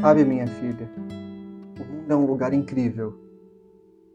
Sabe, 0.00 0.24
minha 0.24 0.46
filha, 0.46 0.90
o 1.78 1.84
mundo 1.84 2.10
é 2.10 2.16
um 2.16 2.24
lugar 2.24 2.54
incrível, 2.54 3.20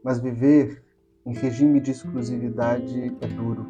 mas 0.02 0.18
viver 0.18 0.82
em 1.24 1.32
regime 1.32 1.78
de 1.78 1.92
exclusividade 1.92 3.16
é 3.20 3.26
duro. 3.28 3.64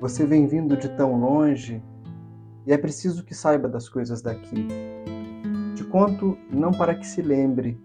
Você 0.00 0.26
vem 0.26 0.48
vindo 0.48 0.76
de 0.76 0.88
tão 0.96 1.16
longe 1.20 1.80
e 2.66 2.72
é 2.72 2.76
preciso 2.76 3.24
que 3.24 3.36
saiba 3.36 3.68
das 3.68 3.88
coisas 3.88 4.20
daqui. 4.20 4.66
Te 5.76 5.84
conto 5.84 6.36
não 6.50 6.72
para 6.72 6.92
que 6.96 7.06
se 7.06 7.22
lembre, 7.22 7.80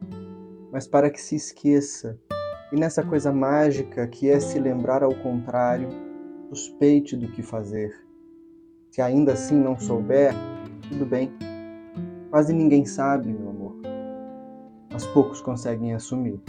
mas 0.71 0.88
para 0.88 1.07
que 1.11 1.21
se 1.21 1.35
esqueça. 1.35 2.17
E 2.71 2.75
nessa 2.75 3.03
coisa 3.03 3.31
mágica 3.31 4.07
que 4.07 4.31
é 4.31 4.39
se 4.39 4.59
lembrar 4.59 5.03
ao 5.03 5.13
contrário, 5.13 5.89
suspeite 6.49 7.15
do 7.15 7.27
que 7.27 7.43
fazer. 7.43 7.93
Se 8.89 8.99
ainda 8.99 9.33
assim 9.33 9.59
não 9.59 9.77
souber, 9.77 10.33
tudo 10.89 11.05
bem. 11.05 11.31
Quase 12.32 12.54
ninguém 12.54 12.86
sabe, 12.86 13.27
meu 13.27 13.50
amor. 13.50 13.75
Mas 14.90 15.05
poucos 15.08 15.41
conseguem 15.41 15.94
assumir. 15.94 16.40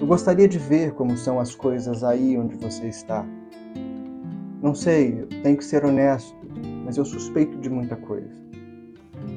Eu 0.00 0.06
gostaria 0.08 0.48
de 0.48 0.58
ver 0.58 0.94
como 0.94 1.16
são 1.16 1.38
as 1.38 1.54
coisas 1.54 2.02
aí 2.02 2.36
onde 2.36 2.56
você 2.56 2.88
está. 2.88 3.24
Não 4.60 4.74
sei, 4.74 5.24
tenho 5.44 5.56
que 5.56 5.64
ser 5.64 5.84
honesto, 5.84 6.36
mas 6.84 6.96
eu 6.96 7.04
suspeito 7.04 7.56
de 7.58 7.70
muita 7.70 7.94
coisa. 7.94 8.34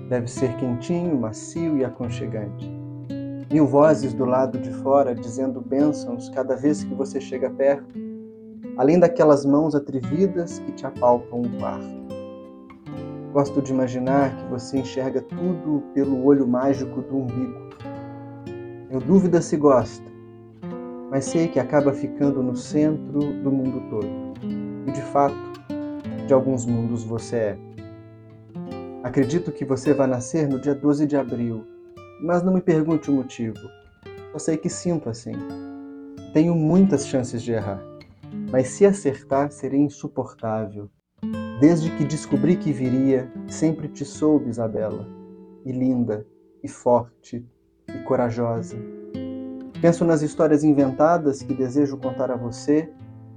Deve 0.09 0.27
ser 0.27 0.57
quentinho, 0.57 1.15
macio 1.15 1.77
e 1.77 1.85
aconchegante. 1.85 2.67
Mil 3.51 3.67
vozes 3.67 4.11
do 4.11 4.25
lado 4.25 4.57
de 4.57 4.71
fora 4.71 5.13
dizendo 5.13 5.61
bênçãos 5.61 6.29
cada 6.29 6.55
vez 6.55 6.83
que 6.83 6.95
você 6.95 7.21
chega 7.21 7.51
perto, 7.51 7.93
além 8.75 8.99
daquelas 8.99 9.45
mãos 9.45 9.75
atrevidas 9.75 10.57
que 10.57 10.71
te 10.71 10.87
apalpam 10.87 11.43
o 11.43 11.59
quarto. 11.59 12.04
Gosto 13.35 13.61
de 13.61 13.73
imaginar 13.73 14.33
que 14.33 14.45
você 14.45 14.77
enxerga 14.77 15.21
tudo 15.21 15.83
pelo 15.93 16.23
olho 16.23 16.47
mágico 16.47 17.01
do 17.01 17.17
umbigo. 17.17 17.69
Eu 18.89 19.01
dúvida 19.01 19.41
se 19.41 19.57
gosta, 19.57 20.05
mas 21.11 21.25
sei 21.25 21.49
que 21.49 21.59
acaba 21.59 21.91
ficando 21.91 22.41
no 22.41 22.55
centro 22.55 23.19
do 23.43 23.51
mundo 23.51 23.89
todo 23.89 24.07
e 24.87 24.89
de 24.89 25.01
fato, 25.01 25.35
de 26.25 26.33
alguns 26.33 26.65
mundos 26.65 27.03
você 27.03 27.35
é. 27.35 27.57
Acredito 29.03 29.51
que 29.51 29.65
você 29.65 29.93
vai 29.93 30.07
nascer 30.07 30.47
no 30.47 30.57
dia 30.57 30.73
12 30.73 31.05
de 31.05 31.17
abril, 31.17 31.65
mas 32.21 32.41
não 32.41 32.53
me 32.53 32.61
pergunte 32.61 33.11
o 33.11 33.15
motivo. 33.15 33.59
Só 34.31 34.39
sei 34.39 34.55
que 34.55 34.69
sinto 34.69 35.09
assim. 35.09 35.33
Tenho 36.31 36.55
muitas 36.55 37.05
chances 37.05 37.43
de 37.43 37.51
errar, 37.51 37.83
mas 38.49 38.69
se 38.69 38.85
acertar 38.85 39.51
seria 39.51 39.77
insuportável. 39.77 40.89
Desde 41.59 41.89
que 41.95 42.03
descobri 42.03 42.55
que 42.55 42.71
viria, 42.71 43.31
sempre 43.47 43.87
te 43.87 44.03
soube, 44.03 44.49
Isabela, 44.49 45.07
e 45.65 45.71
linda, 45.71 46.25
e 46.63 46.67
forte, 46.67 47.45
e 47.87 48.03
corajosa. 48.03 48.77
Penso 49.81 50.03
nas 50.03 50.21
histórias 50.21 50.63
inventadas 50.63 51.41
que 51.41 51.53
desejo 51.53 51.97
contar 51.97 52.31
a 52.31 52.35
você 52.35 52.91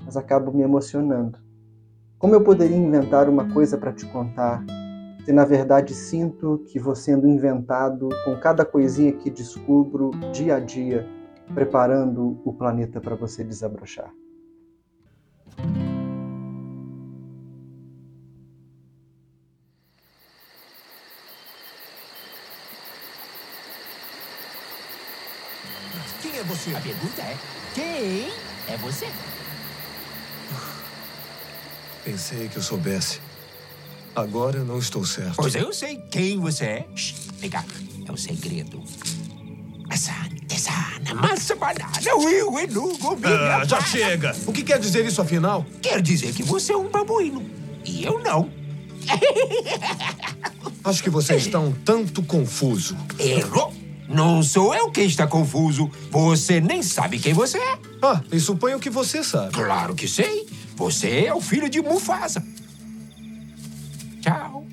mas 0.08 0.16
acabo 0.16 0.50
me 0.50 0.62
emocionando. 0.62 1.38
Como 2.18 2.34
eu 2.34 2.42
poderia 2.42 2.74
inventar 2.74 3.28
uma 3.28 3.52
coisa 3.52 3.76
para 3.76 3.92
te 3.92 4.06
contar, 4.06 4.64
se 5.22 5.30
na 5.34 5.44
verdade 5.44 5.92
sinto 5.92 6.62
que 6.66 6.78
vou 6.78 6.94
sendo 6.94 7.28
inventado 7.28 8.08
com 8.24 8.34
cada 8.40 8.64
coisinha 8.64 9.12
que 9.12 9.28
descubro 9.28 10.10
dia 10.32 10.56
a 10.56 10.60
dia, 10.60 11.06
preparando 11.52 12.40
o 12.42 12.54
planeta 12.54 13.02
para 13.02 13.14
você 13.16 13.44
desabrochar? 13.44 14.10
A 26.76 26.80
pergunta 26.80 27.22
é: 27.22 27.36
quem 27.74 28.28
é 28.68 28.76
você? 28.76 29.08
Pensei 32.04 32.48
que 32.48 32.56
eu 32.56 32.62
soubesse. 32.62 33.20
Agora 34.14 34.64
não 34.64 34.78
estou 34.78 35.04
certo. 35.04 35.36
Pois 35.36 35.54
eu 35.54 35.72
sei 35.72 35.96
quem 36.10 36.38
você 36.38 36.64
é. 36.64 36.86
Shhh, 36.94 37.14
vem 37.38 37.50
cá, 37.50 37.64
é 38.06 38.12
um 38.12 38.16
segredo. 38.16 38.82
Asana, 39.90 40.28
desana, 40.42 41.14
massa, 41.14 41.54
banana, 41.54 42.14
will, 42.16 42.58
enugo, 42.58 43.16
milha, 43.16 43.56
Ah, 43.56 43.64
já 43.64 43.80
chega! 43.80 44.34
O 44.46 44.52
que 44.52 44.62
quer 44.62 44.78
dizer 44.78 45.04
isso 45.06 45.20
afinal? 45.22 45.64
Quer 45.80 46.02
dizer 46.02 46.32
que 46.34 46.42
você 46.42 46.72
é 46.72 46.76
um 46.76 46.88
babuíno. 46.88 47.48
E 47.84 48.04
eu 48.04 48.18
não. 48.22 48.50
Acho 50.84 51.02
que 51.02 51.08
você 51.10 51.36
está 51.36 51.58
um 51.58 51.72
tanto 51.72 52.22
confuso. 52.22 52.96
Errou. 53.18 53.77
Não 54.08 54.42
sou 54.42 54.74
eu 54.74 54.90
quem 54.90 55.06
está 55.06 55.26
confuso. 55.26 55.90
Você 56.10 56.60
nem 56.60 56.82
sabe 56.82 57.18
quem 57.18 57.34
você 57.34 57.58
é. 57.58 57.78
Ah, 58.02 58.22
e 58.32 58.40
suponho 58.40 58.80
que 58.80 58.88
você 58.88 59.22
sabe. 59.22 59.52
Claro 59.52 59.94
que 59.94 60.08
sei. 60.08 60.46
Você 60.76 61.24
é 61.26 61.34
o 61.34 61.40
filho 61.40 61.68
de 61.68 61.82
Mufasa. 61.82 62.42
Tchau. 64.20 64.66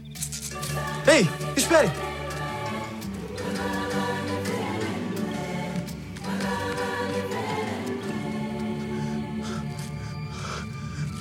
Ei, 1.08 1.28
espere! 1.56 1.92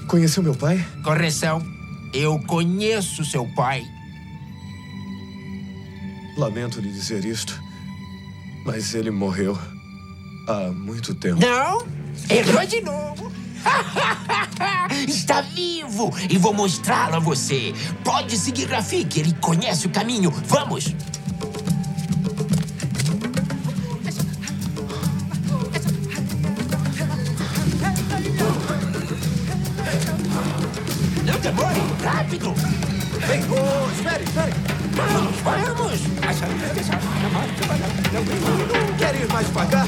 Conheceu 0.06 0.42
meu 0.42 0.54
pai? 0.54 0.78
Correção. 1.02 1.60
Eu 2.12 2.38
conheço 2.46 3.24
seu 3.24 3.44
pai. 3.56 3.82
Lamento 6.36 6.80
lhe 6.80 6.88
dizer 6.88 7.24
isto, 7.24 7.60
mas 8.64 8.94
ele 8.94 9.10
morreu 9.10 9.58
há 10.48 10.70
muito 10.72 11.14
tempo. 11.14 11.40
Não? 11.40 11.86
Errou 12.30 12.66
de 12.66 12.80
novo. 12.80 13.32
Está 15.06 15.40
vivo 15.40 16.12
e 16.30 16.38
vou 16.38 16.52
mostrá-lo 16.52 17.16
a 17.16 17.18
você. 17.18 17.74
Pode 18.02 18.36
seguir 18.38 18.66
Rafik, 18.66 19.20
ele 19.20 19.34
conhece 19.34 19.86
o 19.86 19.90
caminho. 19.90 20.30
Vamos! 20.30 20.94
Não 31.24 31.40
demore, 31.40 31.80
rápido! 32.02 32.54
Ei, 33.30 33.40
oh, 33.50 33.90
espere, 33.92 34.24
espere! 34.24 34.73
Vamos, 34.96 35.40
vamos! 35.42 36.00
Quer 38.98 39.14
ir 39.16 39.32
mais 39.32 39.46
devagar? 39.46 39.86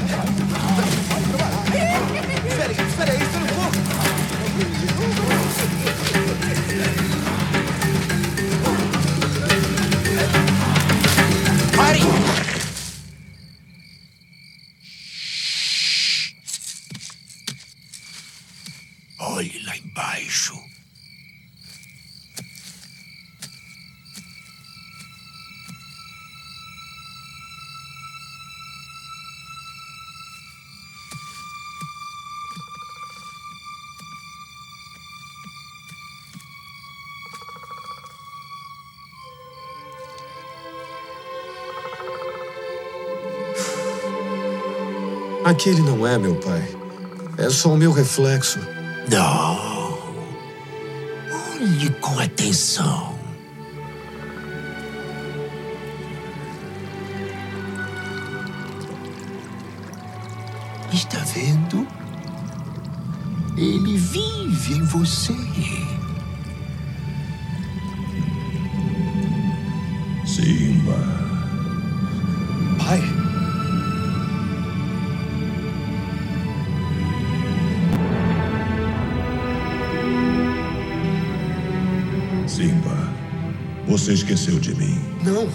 Aquele 45.57 45.81
não 45.81 46.05
é 46.05 46.19
meu 46.19 46.35
pai. 46.35 46.69
É 47.35 47.49
só 47.49 47.73
o 47.73 47.77
meu 47.77 47.91
reflexo. 47.91 48.59
Não. 49.09 49.97
Olhe 51.55 51.89
com 51.99 52.19
atenção. 52.19 53.17
Está 60.93 61.17
vendo? 61.33 61.87
Ele 63.57 63.97
vive 63.97 64.75
em 64.75 64.85
você. 64.85 65.33
Você 84.07 84.13
esqueceu 84.13 84.57
de 84.57 84.73
mim. 84.73 84.97
Não. 85.21 85.49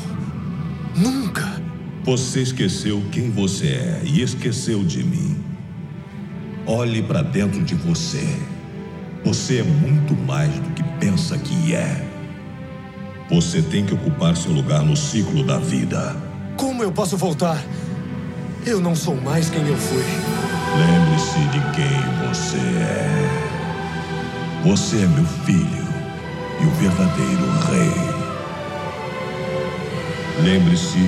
Nunca. 0.95 1.59
Você 2.05 2.43
esqueceu 2.43 3.03
quem 3.11 3.31
você 3.31 3.69
é 3.69 4.03
e 4.05 4.21
esqueceu 4.21 4.85
de 4.85 5.03
mim. 5.03 5.43
Olhe 6.67 7.03
para 7.03 7.23
dentro 7.23 7.63
de 7.63 7.75
você. 7.75 8.23
Você 9.25 9.61
é 9.61 9.63
muito 9.63 10.15
mais 10.27 10.53
do 10.53 10.69
que 10.75 10.83
pensa 11.01 11.39
que 11.39 11.75
é. 11.75 12.07
Você 13.31 13.63
tem 13.63 13.87
que 13.87 13.95
ocupar 13.95 14.37
seu 14.37 14.53
lugar 14.53 14.83
no 14.83 14.95
ciclo 14.95 15.43
da 15.45 15.57
vida. 15.59 16.15
Como 16.59 16.83
eu 16.83 16.93
posso 16.93 17.17
voltar? 17.17 17.65
Eu 18.67 18.83
não 18.83 18.95
sou 18.95 19.19
mais 19.19 19.49
quem 19.49 19.67
eu 19.67 19.79
fui. 19.79 20.05
Lembre-se 20.77 21.39
de 21.49 21.61
quem 21.75 22.29
você 22.29 22.59
é. 22.59 23.09
Você 24.63 24.97
é 24.97 25.07
meu 25.07 25.25
filho 25.47 25.89
e 26.61 26.67
o 26.67 26.71
verdadeiro 26.73 27.51
rei. 27.71 28.12
Lembre-se 30.41 30.99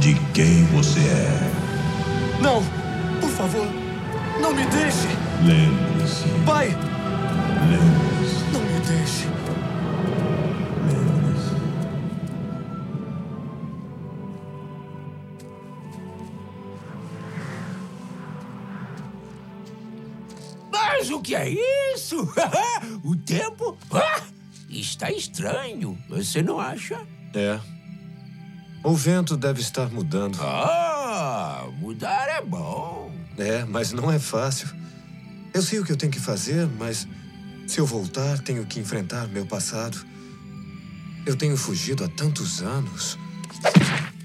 de 0.00 0.14
quem 0.32 0.64
você 0.66 1.00
é. 1.00 2.40
Não! 2.40 2.62
Por 3.20 3.28
favor, 3.30 3.66
não 4.40 4.54
me 4.54 4.64
deixe! 4.66 5.06
Lembre-se. 5.44 6.24
Pai, 6.46 6.68
Lembre-se. 7.68 8.44
não 8.52 8.60
me 8.60 8.80
deixe! 8.80 9.26
Lembre-se. 10.86 11.54
Mas 20.72 21.10
o 21.10 21.20
que 21.20 21.34
é 21.34 21.48
isso? 21.94 22.26
o 23.04 23.14
tempo 23.16 23.76
ah, 23.92 24.22
está 24.68 25.10
estranho. 25.10 25.98
Você 26.08 26.42
não 26.42 26.58
acha? 26.58 27.00
É. 27.34 27.60
O 28.82 28.94
vento 28.94 29.36
deve 29.36 29.60
estar 29.60 29.90
mudando. 29.90 30.38
Ah, 30.40 31.66
mudar 31.78 32.28
é 32.28 32.40
bom. 32.40 33.12
É, 33.36 33.64
mas 33.64 33.92
não 33.92 34.10
é 34.10 34.18
fácil. 34.18 34.68
Eu 35.52 35.62
sei 35.62 35.78
o 35.78 35.84
que 35.84 35.92
eu 35.92 35.96
tenho 35.96 36.10
que 36.12 36.20
fazer, 36.20 36.66
mas 36.78 37.06
se 37.66 37.78
eu 37.78 37.84
voltar, 37.84 38.38
tenho 38.38 38.64
que 38.64 38.80
enfrentar 38.80 39.28
meu 39.28 39.44
passado. 39.44 39.98
Eu 41.26 41.36
tenho 41.36 41.56
fugido 41.56 42.04
há 42.04 42.08
tantos 42.08 42.62
anos. 42.62 43.18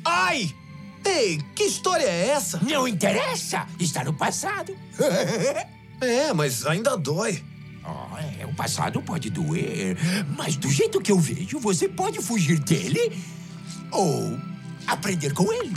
Ai! 0.06 0.56
Ei, 1.06 1.40
que 1.54 1.64
história 1.64 2.06
é 2.06 2.30
essa? 2.30 2.60
Não 2.64 2.88
interessa. 2.88 3.68
Está 3.80 4.04
no 4.04 4.14
passado. 4.14 4.76
É, 6.02 6.34
mas 6.34 6.66
ainda 6.66 6.98
dói. 6.98 7.42
Oh, 7.82 8.18
é, 8.18 8.46
o 8.46 8.54
passado 8.54 9.02
pode 9.02 9.30
doer, 9.30 9.96
mas 10.36 10.58
do 10.58 10.70
jeito 10.70 11.00
que 11.00 11.10
eu 11.10 11.18
vejo, 11.18 11.58
você 11.58 11.88
pode 11.88 12.22
fugir 12.22 12.60
dele 12.60 13.18
ou 13.96 14.38
aprender 14.88 15.34
com 15.34 15.52
ele. 15.54 15.74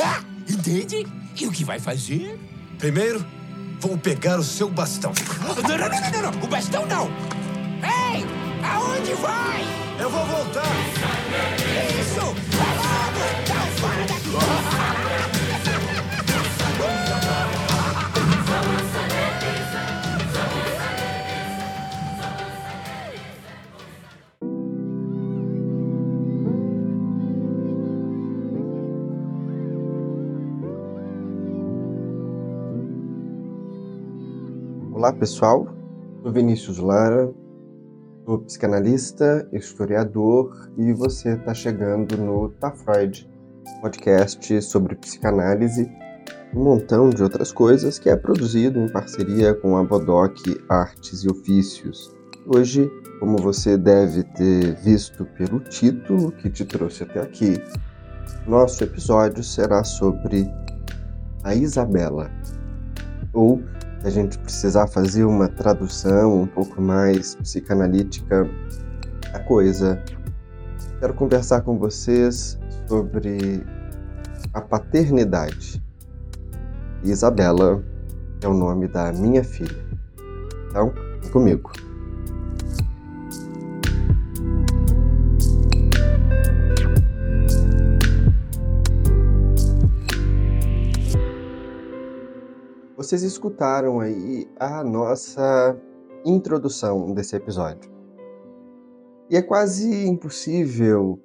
Ah, 0.00 0.22
entende? 0.48 1.06
E 1.38 1.46
o 1.46 1.50
que 1.50 1.64
vai 1.64 1.78
fazer? 1.78 2.38
Primeiro, 2.78 3.24
vou 3.80 3.98
pegar 3.98 4.38
o 4.38 4.44
seu 4.44 4.68
bastão. 4.68 5.12
Não, 5.42 5.54
não, 5.54 5.78
não, 5.78 6.22
não, 6.22 6.32
não. 6.32 6.42
O 6.44 6.46
bastão 6.46 6.86
não. 6.86 7.06
Ei, 7.82 8.24
aonde 8.64 9.14
vai? 9.14 9.62
Eu 9.98 10.10
vou 10.10 10.24
voltar. 10.26 11.69
Olá 35.10 35.18
pessoal, 35.18 35.66
sou 36.22 36.32
Vinícius 36.32 36.78
Lara, 36.78 37.34
sou 38.24 38.38
psicanalista, 38.42 39.48
historiador 39.52 40.70
e 40.78 40.92
você 40.92 41.30
está 41.34 41.52
chegando 41.52 42.16
no 42.16 42.48
Tá 42.50 42.70
Freud, 42.70 43.28
podcast 43.80 44.62
sobre 44.62 44.94
psicanálise 44.94 45.90
e 46.54 46.56
um 46.56 46.62
montão 46.62 47.10
de 47.10 47.24
outras 47.24 47.50
coisas 47.50 47.98
que 47.98 48.08
é 48.08 48.14
produzido 48.14 48.78
em 48.78 48.88
parceria 48.88 49.52
com 49.52 49.76
a 49.76 49.82
Bodoc 49.82 50.38
Artes 50.68 51.24
e 51.24 51.28
Ofícios. 51.28 52.14
Hoje, 52.46 52.88
como 53.18 53.36
você 53.36 53.76
deve 53.76 54.22
ter 54.22 54.76
visto 54.76 55.24
pelo 55.36 55.58
título 55.58 56.30
que 56.30 56.48
te 56.48 56.64
trouxe 56.64 57.02
até 57.02 57.20
aqui, 57.20 57.60
nosso 58.46 58.84
episódio 58.84 59.42
será 59.42 59.82
sobre 59.82 60.48
a 61.42 61.52
Isabela, 61.52 62.30
ou 63.32 63.60
a 64.02 64.10
gente 64.10 64.38
precisar 64.38 64.86
fazer 64.86 65.24
uma 65.24 65.48
tradução 65.48 66.42
um 66.42 66.46
pouco 66.46 66.80
mais 66.80 67.34
psicanalítica 67.34 68.48
da 69.32 69.40
coisa, 69.40 70.02
quero 70.98 71.14
conversar 71.14 71.60
com 71.62 71.78
vocês 71.78 72.58
sobre 72.88 73.64
a 74.54 74.60
paternidade. 74.60 75.82
Isabela 77.04 77.82
é 78.42 78.48
o 78.48 78.54
nome 78.54 78.88
da 78.88 79.12
minha 79.12 79.44
filha. 79.44 79.84
Então, 80.68 80.92
comigo. 81.30 81.70
Vocês 93.10 93.24
escutaram 93.24 93.98
aí 93.98 94.48
a 94.56 94.84
nossa 94.84 95.76
introdução 96.24 97.12
desse 97.12 97.34
episódio. 97.34 97.90
E 99.28 99.36
é 99.36 99.42
quase 99.42 100.06
impossível 100.06 101.20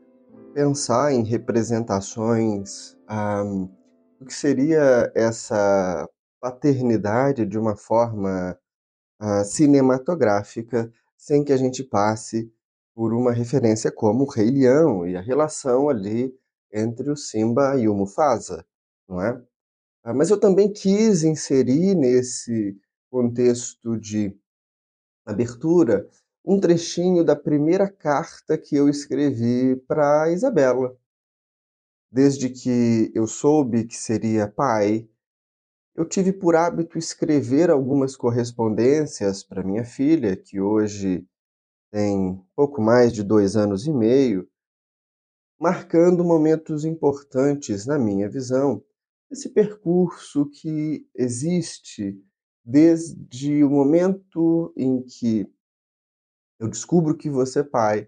pensar 0.51 1.13
em 1.13 1.23
representações 1.23 2.97
um, 3.07 3.69
do 4.19 4.25
que 4.25 4.33
seria 4.33 5.11
essa 5.13 6.09
paternidade 6.41 7.45
de 7.45 7.59
uma 7.59 7.75
forma 7.75 8.57
uh, 9.21 9.45
cinematográfica 9.45 10.91
sem 11.15 11.43
que 11.43 11.53
a 11.53 11.57
gente 11.57 11.83
passe 11.83 12.51
por 12.95 13.13
uma 13.13 13.31
referência 13.31 13.91
como 13.91 14.23
o 14.23 14.27
Rei 14.27 14.49
Leão 14.49 15.05
e 15.05 15.15
a 15.15 15.21
relação 15.21 15.87
ali 15.87 16.35
entre 16.73 17.11
o 17.11 17.15
Simba 17.15 17.77
e 17.77 17.87
o 17.87 17.93
Mufasa, 17.93 18.65
não 19.07 19.21
é? 19.21 19.39
Ah, 20.07 20.14
mas 20.14 20.30
eu 20.30 20.40
também 20.40 20.71
quis 20.71 21.24
inserir 21.24 21.95
nesse 21.95 22.80
contexto 23.09 23.97
de 24.00 24.38
abertura 25.26 26.07
um 26.45 26.59
trechinho 26.59 27.24
da 27.24 27.35
primeira 27.35 27.90
carta 27.90 28.56
que 28.56 28.76
eu 28.76 28.88
escrevi 28.88 29.76
para 29.88 30.31
Isabela. 30.31 30.95
Desde 32.12 32.52
que 32.52 33.12
eu 33.16 33.26
soube 33.26 33.85
que 33.85 33.97
seria 33.97 34.47
pai, 34.47 35.09
eu 35.95 36.07
tive 36.07 36.31
por 36.31 36.56
hábito 36.56 37.00
escrever 37.00 37.71
algumas 37.71 38.16
correspondências 38.16 39.44
para 39.44 39.64
minha 39.64 39.83
filha, 39.83 40.38
que 40.38 40.62
hoje 40.62 41.28
tem 41.92 42.40
pouco 42.56 42.80
mais 42.80 43.12
de 43.12 43.24
dois 43.24 43.56
anos 43.56 43.88
e 43.88 43.92
meio, 43.92 44.47
marcando 45.59 46.24
momentos 46.24 46.85
importantes 46.85 47.88
na 47.88 47.97
minha 47.97 48.30
visão 48.30 48.84
esse 49.35 49.49
percurso 49.49 50.49
que 50.49 51.06
existe 51.13 52.18
desde 52.63 53.63
o 53.63 53.69
momento 53.69 54.73
em 54.75 55.04
que 55.04 55.45
eu 56.57 56.69
descubro 56.69 57.18
que 57.18 57.30
você 57.30 57.59
é 57.59 57.63
pai 57.63 58.07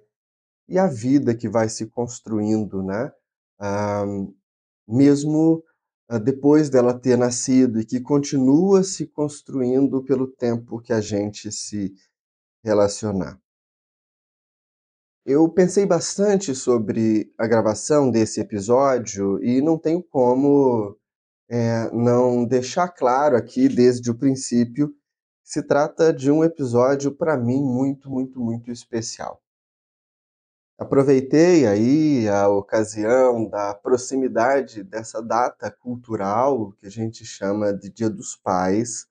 e 0.70 0.80
a 0.80 0.88
vida 0.88 1.36
que 1.36 1.50
vai 1.50 1.68
se 1.68 1.86
construindo, 1.88 2.82
né? 2.82 3.12
Ah, 3.60 4.06
mesmo 4.88 5.64
ah, 6.08 6.18
depois 6.18 6.70
dela 6.70 6.98
ter 6.98 7.18
nascido 7.18 7.80
e 7.80 7.86
que 7.86 8.00
continua 8.00 8.84
se 8.84 9.06
construindo 9.06 10.04
pelo 10.04 10.28
tempo 10.28 10.82
que 10.82 10.94
a 10.94 11.02
gente 11.02 11.52
se 11.52 11.94
relacionar. 12.64 13.40
Eu 15.26 15.50
pensei 15.50 15.86
bastante 15.86 16.56
sobre 16.56 17.34
a 17.38 17.46
gravação 17.46 18.10
desse 18.10 18.40
episódio 18.40 19.44
e 19.44 19.62
não 19.62 19.78
tenho 19.78 20.02
como 20.02 20.97
é, 21.50 21.90
não 21.92 22.46
deixar 22.46 22.90
claro 22.90 23.38
aqui 23.38 23.70
desde 23.70 24.12
o 24.12 24.16
princípio 24.16 24.94
se 25.44 25.64
trata 25.64 26.12
de 26.12 26.30
um 26.30 26.44
episódio 26.44 27.12
para 27.12 27.38
mim 27.38 27.64
muito, 27.64 28.10
muito, 28.10 28.40
muito 28.40 28.70
especial. 28.70 29.42
Aproveitei 30.78 31.66
aí 31.66 32.28
a 32.28 32.50
ocasião 32.50 33.50
da 33.50 33.74
proximidade 33.74 34.84
dessa 34.84 35.22
data 35.24 35.72
cultural 35.72 36.74
que 36.74 36.86
a 36.86 36.90
gente 36.90 37.26
chama 37.26 37.74
de 37.74 37.90
Dia 37.90 38.10
dos 38.10 38.36
Pais 38.36 39.08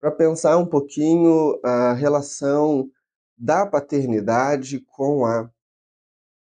para 0.00 0.12
pensar 0.12 0.58
um 0.58 0.66
pouquinho 0.66 1.58
a 1.64 1.92
relação 1.94 2.90
da 3.36 3.66
paternidade 3.66 4.78
com 4.80 5.24
a 5.24 5.50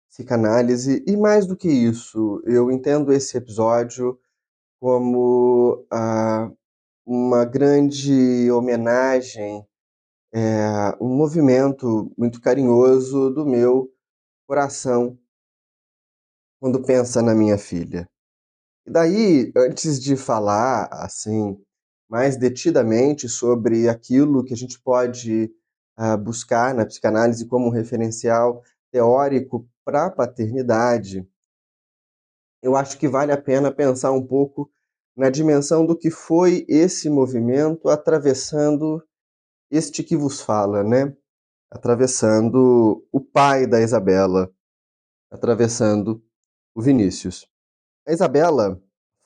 psicanálise 0.08 1.02
e 1.06 1.16
mais 1.16 1.46
do 1.46 1.56
que 1.56 1.68
isso, 1.68 2.42
eu 2.46 2.70
entendo 2.70 3.12
esse 3.12 3.36
episódio 3.36 4.18
como 4.80 5.86
ah, 5.90 6.50
uma 7.06 7.44
grande 7.44 8.50
homenagem, 8.50 9.66
é, 10.32 10.96
um 11.00 11.08
movimento 11.08 12.12
muito 12.16 12.40
carinhoso 12.40 13.30
do 13.30 13.46
meu 13.46 13.90
coração 14.46 15.18
quando 16.60 16.82
pensa 16.82 17.22
na 17.22 17.34
minha 17.34 17.58
filha. 17.58 18.08
E 18.86 18.90
daí, 18.90 19.52
antes 19.56 20.00
de 20.00 20.16
falar 20.16 20.88
assim 20.92 21.56
mais 22.08 22.36
detidamente 22.36 23.28
sobre 23.28 23.88
aquilo 23.88 24.44
que 24.44 24.54
a 24.54 24.56
gente 24.56 24.80
pode 24.80 25.50
uh, 25.98 26.16
buscar 26.16 26.74
na 26.74 26.86
psicanálise 26.86 27.46
como 27.46 27.66
um 27.66 27.70
referencial 27.70 28.62
teórico 28.92 29.68
para 29.84 30.06
a 30.06 30.10
paternidade, 30.10 31.28
eu 32.62 32.76
acho 32.76 32.98
que 32.98 33.08
vale 33.08 33.32
a 33.32 33.40
pena 33.40 33.70
pensar 33.72 34.12
um 34.12 34.24
pouco 34.24 34.70
na 35.16 35.30
dimensão 35.30 35.86
do 35.86 35.96
que 35.96 36.10
foi 36.10 36.66
esse 36.68 37.08
movimento 37.08 37.88
atravessando 37.88 39.02
este 39.70 40.02
que 40.02 40.16
vos 40.16 40.40
fala, 40.40 40.84
né? 40.84 41.16
Atravessando 41.70 43.04
o 43.10 43.20
pai 43.20 43.66
da 43.66 43.80
Isabela, 43.80 44.50
atravessando 45.30 46.22
o 46.74 46.82
Vinícius. 46.82 47.48
A 48.06 48.12
Isabela 48.12 48.80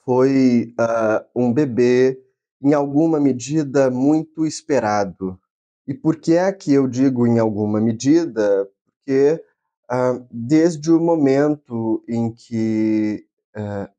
foi 0.05 0.75
uh, 0.81 1.25
um 1.35 1.53
bebê, 1.53 2.19
em 2.63 2.73
alguma 2.73 3.21
medida, 3.21 3.91
muito 3.91 4.47
esperado. 4.47 5.39
E 5.87 5.95
por 5.95 6.17
que 6.17 6.35
é 6.35 6.53
que 6.53 6.73
eu 6.73 6.87
digo 6.87 7.27
em 7.27 7.39
alguma 7.39 7.81
medida? 7.81 8.69
Porque 8.87 9.43
uh, 9.91 10.27
desde 10.31 10.91
o 10.91 11.01
momento 11.01 12.05
em 12.09 12.33
que 12.33 13.27
uh, 13.57 13.91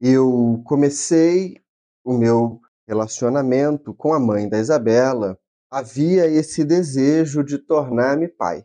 eu 0.00 0.62
comecei 0.64 1.60
o 2.04 2.12
meu 2.12 2.60
relacionamento 2.88 3.94
com 3.94 4.12
a 4.12 4.18
mãe 4.18 4.48
da 4.48 4.58
Isabela, 4.58 5.38
havia 5.70 6.26
esse 6.26 6.64
desejo 6.64 7.44
de 7.44 7.58
tornar-me 7.58 8.26
pai. 8.26 8.64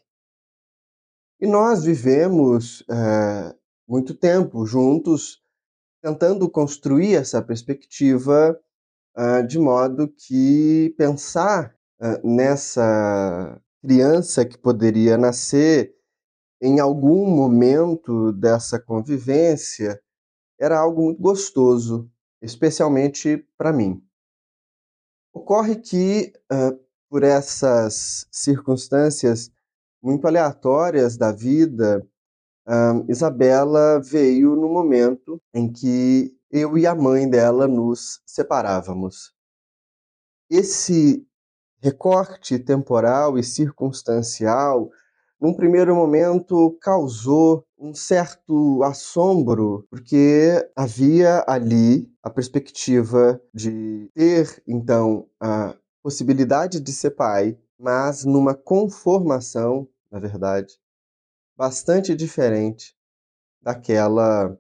E 1.40 1.46
nós 1.46 1.84
vivemos 1.84 2.84
é, 2.90 3.54
muito 3.88 4.16
tempo 4.16 4.66
juntos 4.66 5.44
tentando 6.02 6.50
construir 6.50 7.16
essa 7.16 7.42
perspectiva 7.42 8.60
uh, 9.18 9.46
de 9.46 9.58
modo 9.58 10.08
que 10.08 10.94
pensar 10.98 11.76
uh, 12.00 12.28
nessa 12.28 13.60
criança 13.82 14.46
que 14.46 14.58
poderia 14.58 15.18
nascer 15.18 15.95
em 16.66 16.80
algum 16.80 17.28
momento 17.30 18.32
dessa 18.34 18.80
convivência 18.80 20.02
era 20.60 20.80
algo 20.80 21.04
muito 21.04 21.22
gostoso, 21.22 22.10
especialmente 22.42 23.48
para 23.56 23.72
mim. 23.72 24.04
Ocorre 25.32 25.76
que, 25.76 26.34
uh, 26.52 26.80
por 27.08 27.22
essas 27.22 28.28
circunstâncias 28.32 29.52
muito 30.02 30.26
aleatórias 30.26 31.16
da 31.16 31.32
vida, 31.32 32.04
um, 32.68 33.06
Isabela 33.12 34.02
veio 34.02 34.56
no 34.56 34.68
momento 34.68 35.40
em 35.54 35.72
que 35.72 36.36
eu 36.50 36.78
e 36.80 36.88
a 36.88 36.96
mãe 36.96 37.30
dela 37.30 37.68
nos 37.68 38.22
separávamos. 38.26 39.36
Esse 40.50 41.28
recorte 41.80 42.58
temporal 42.58 43.38
e 43.38 43.44
circunstancial, 43.44 44.90
num 45.46 45.54
primeiro 45.54 45.96
momento, 45.96 46.76
causou 46.82 47.66
um 47.78 47.94
certo 47.94 48.82
assombro, 48.84 49.86
porque 49.92 50.68
havia 50.76 51.44
ali 51.48 52.12
a 52.24 52.30
perspectiva 52.32 53.40
de 53.54 54.10
ter, 54.16 54.64
então, 54.68 55.28
a 55.40 55.76
possibilidade 56.02 56.80
de 56.80 56.92
ser 56.92 57.12
pai, 57.12 57.58
mas 57.78 58.26
numa 58.26 58.56
conformação 58.56 59.88
na 60.16 60.20
verdade, 60.20 60.80
bastante 61.58 62.16
diferente 62.16 62.96
daquela 63.62 64.58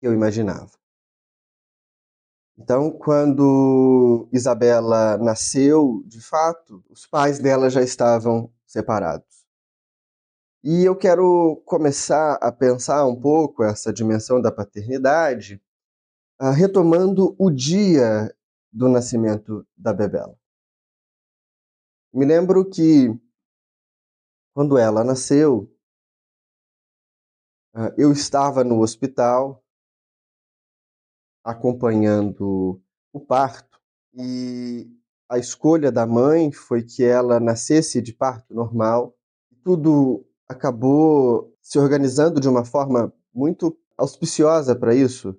que 0.00 0.06
eu 0.08 0.12
imaginava. 0.12 0.72
Então, 2.58 2.90
quando 2.90 4.28
Isabela 4.32 5.16
nasceu, 5.16 6.02
de 6.06 6.20
fato, 6.20 6.84
os 6.90 7.06
pais 7.06 7.38
dela 7.38 7.70
já 7.70 7.82
estavam 7.82 8.52
separados. 8.70 9.44
E 10.62 10.84
eu 10.84 10.96
quero 10.96 11.60
começar 11.66 12.34
a 12.34 12.52
pensar 12.52 13.04
um 13.06 13.18
pouco 13.18 13.64
essa 13.64 13.92
dimensão 13.92 14.40
da 14.40 14.52
paternidade, 14.52 15.60
uh, 16.40 16.50
retomando 16.50 17.34
o 17.38 17.50
dia 17.50 18.32
do 18.72 18.88
nascimento 18.88 19.66
da 19.76 19.92
Bebela. 19.92 20.38
Me 22.12 22.24
lembro 22.24 22.68
que 22.68 23.08
quando 24.54 24.78
ela 24.78 25.02
nasceu, 25.02 25.68
ah, 27.74 27.92
eu 27.96 28.12
estava 28.12 28.62
no 28.62 28.80
hospital 28.80 29.64
acompanhando 31.42 32.80
o 33.12 33.20
parto 33.20 33.80
e 34.12 34.99
a 35.30 35.38
escolha 35.38 35.92
da 35.92 36.04
mãe 36.04 36.50
foi 36.50 36.82
que 36.82 37.04
ela 37.04 37.38
nascesse 37.38 38.02
de 38.02 38.12
parto 38.12 38.52
normal. 38.52 39.14
Tudo 39.62 40.26
acabou 40.48 41.54
se 41.62 41.78
organizando 41.78 42.40
de 42.40 42.48
uma 42.48 42.64
forma 42.64 43.14
muito 43.32 43.78
auspiciosa 43.96 44.74
para 44.74 44.92
isso. 44.92 45.38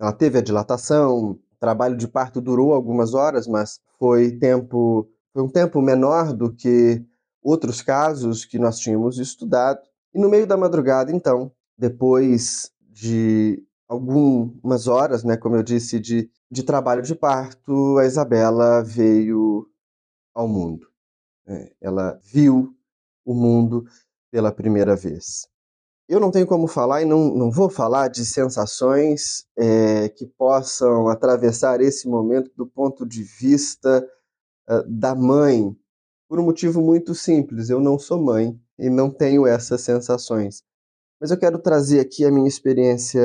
Ela 0.00 0.12
teve 0.12 0.38
a 0.38 0.42
dilatação, 0.42 1.32
o 1.32 1.40
trabalho 1.60 1.98
de 1.98 2.08
parto 2.08 2.40
durou 2.40 2.72
algumas 2.72 3.12
horas, 3.12 3.46
mas 3.46 3.78
foi 3.98 4.32
tempo 4.38 5.06
foi 5.34 5.42
um 5.42 5.50
tempo 5.50 5.82
menor 5.82 6.32
do 6.32 6.50
que 6.50 7.04
outros 7.42 7.82
casos 7.82 8.46
que 8.46 8.58
nós 8.58 8.78
tínhamos 8.78 9.18
estudado. 9.18 9.80
E 10.14 10.18
no 10.18 10.30
meio 10.30 10.46
da 10.46 10.56
madrugada, 10.56 11.12
então, 11.12 11.52
depois 11.76 12.72
de 12.80 13.62
algumas 13.86 14.88
horas, 14.88 15.22
né, 15.24 15.36
como 15.36 15.56
eu 15.56 15.62
disse, 15.62 16.00
de, 16.00 16.30
de 16.50 16.62
trabalho 16.62 17.02
de 17.02 17.14
parto, 17.14 17.98
a 17.98 18.06
Isabela 18.06 18.82
veio 18.82 19.68
ao 20.34 20.46
mundo. 20.46 20.88
É, 21.46 21.72
ela 21.80 22.20
viu 22.24 22.74
o 23.24 23.34
mundo 23.34 23.84
pela 24.30 24.52
primeira 24.52 24.94
vez. 24.94 25.48
Eu 26.08 26.20
não 26.20 26.30
tenho 26.30 26.46
como 26.46 26.68
falar 26.68 27.02
e 27.02 27.04
não, 27.04 27.34
não 27.34 27.50
vou 27.50 27.68
falar 27.68 28.08
de 28.08 28.24
sensações 28.24 29.44
é, 29.56 30.08
que 30.08 30.24
possam 30.24 31.08
atravessar 31.08 31.80
esse 31.80 32.08
momento 32.08 32.50
do 32.56 32.64
ponto 32.64 33.04
de 33.04 33.24
vista 33.24 34.08
uh, 34.70 34.88
da 34.88 35.16
mãe 35.16 35.76
por 36.28 36.38
um 36.38 36.44
motivo 36.44 36.80
muito 36.80 37.12
simples. 37.12 37.70
Eu 37.70 37.80
não 37.80 37.98
sou 37.98 38.22
mãe 38.22 38.56
e 38.78 38.88
não 38.88 39.10
tenho 39.10 39.46
essas 39.46 39.80
sensações. 39.80 40.62
Mas 41.20 41.30
eu 41.30 41.38
quero 41.38 41.58
trazer 41.58 41.98
aqui 41.98 42.24
a 42.24 42.30
minha 42.30 42.46
experiência 42.46 43.20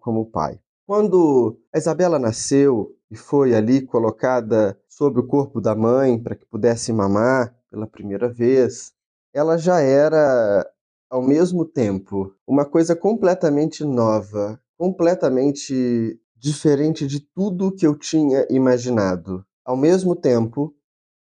como 0.00 0.26
pai. 0.26 0.60
Quando 0.86 1.58
a 1.74 1.78
Isabela 1.78 2.16
nasceu 2.16 2.96
e 3.10 3.16
foi 3.16 3.56
ali 3.56 3.84
colocada 3.84 4.80
sobre 4.88 5.20
o 5.20 5.26
corpo 5.26 5.60
da 5.60 5.74
mãe 5.74 6.16
para 6.16 6.36
que 6.36 6.46
pudesse 6.46 6.92
mamar 6.92 7.52
pela 7.68 7.88
primeira 7.88 8.28
vez, 8.28 8.92
ela 9.34 9.58
já 9.58 9.80
era, 9.80 10.64
ao 11.10 11.20
mesmo 11.20 11.64
tempo, 11.64 12.32
uma 12.46 12.64
coisa 12.64 12.94
completamente 12.94 13.82
nova, 13.82 14.60
completamente 14.78 16.20
diferente 16.36 17.04
de 17.04 17.18
tudo 17.18 17.74
que 17.74 17.84
eu 17.84 17.98
tinha 17.98 18.46
imaginado. 18.48 19.44
Ao 19.64 19.76
mesmo 19.76 20.14
tempo, 20.14 20.72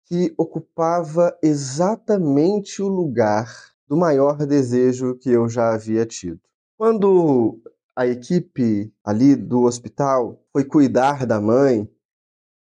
que 0.06 0.34
ocupava 0.36 1.38
exatamente 1.40 2.82
o 2.82 2.88
lugar 2.88 3.48
do 3.86 3.96
maior 3.96 4.44
desejo 4.44 5.14
que 5.14 5.30
eu 5.30 5.48
já 5.48 5.72
havia 5.72 6.04
tido. 6.04 6.40
Quando 6.76 7.60
a 7.96 8.06
equipe 8.06 8.92
ali 9.02 9.34
do 9.34 9.62
hospital 9.62 10.44
foi 10.52 10.64
cuidar 10.64 11.26
da 11.26 11.40
mãe, 11.40 11.90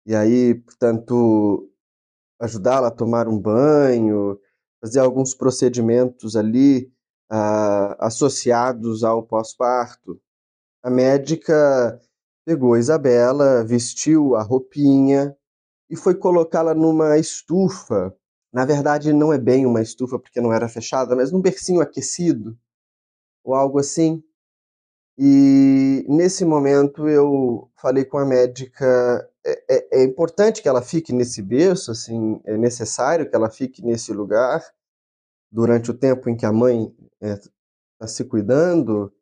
e 0.06 0.16
aí, 0.16 0.56
portanto, 0.56 1.70
ajudá-la 2.40 2.90
a 2.90 2.92
tomar 2.92 3.28
um 3.28 3.40
banho, 3.40 4.40
fazer 4.82 5.00
alguns 5.00 5.34
procedimentos 5.34 6.36
ali 6.36 6.92
uh, 7.32 7.96
associados 8.00 9.04
ao 9.04 9.24
pós-parto, 9.24 10.22
a 10.84 10.90
médica 10.90 12.00
pegou 12.46 12.78
Isabela, 12.78 13.64
vestiu 13.64 14.36
a 14.36 14.44
roupinha, 14.44 15.36
e 15.90 15.96
foi 15.96 16.16
colocá-la 16.16 16.74
numa 16.74 17.18
estufa. 17.18 18.16
Na 18.52 18.66
verdade, 18.66 19.14
não 19.14 19.32
é 19.32 19.38
bem 19.38 19.66
uma 19.66 19.82
estufa 19.82 20.20
porque 20.20 20.42
não 20.42 20.52
era 20.52 20.68
fechada, 20.68 21.16
mas 21.16 21.32
num 21.32 21.42
bercinho 21.42 21.82
aquecido 21.82 22.58
ou 23.44 23.54
algo 23.54 23.80
assim. 23.80 24.24
E 25.18 26.06
nesse 26.10 26.44
momento 26.44 27.08
eu 27.08 27.70
falei 27.76 28.06
com 28.06 28.18
a 28.18 28.26
médica: 28.26 29.30
é, 29.46 29.76
é, 29.76 30.02
é, 30.02 30.04
importante 30.04 30.62
que 30.62 30.68
ela 30.70 30.82
fique 30.82 31.14
nesse 31.14 31.42
berço, 31.42 31.92
assim, 31.92 32.42
é 32.46 32.58
necessário 32.58 33.30
que 33.30 33.36
ela 33.36 33.50
fique 33.50 33.84
nesse 33.84 34.12
lugar. 34.14 34.64
durante 35.52 35.92
o 35.92 35.94
tempo 35.94 36.30
em 36.30 36.38
que 36.38 36.46
a 36.46 36.52
mãe 36.52 36.94
está 37.22 37.50
é, 38.02 38.08
se 38.08 38.26
cuidando, 38.26 39.14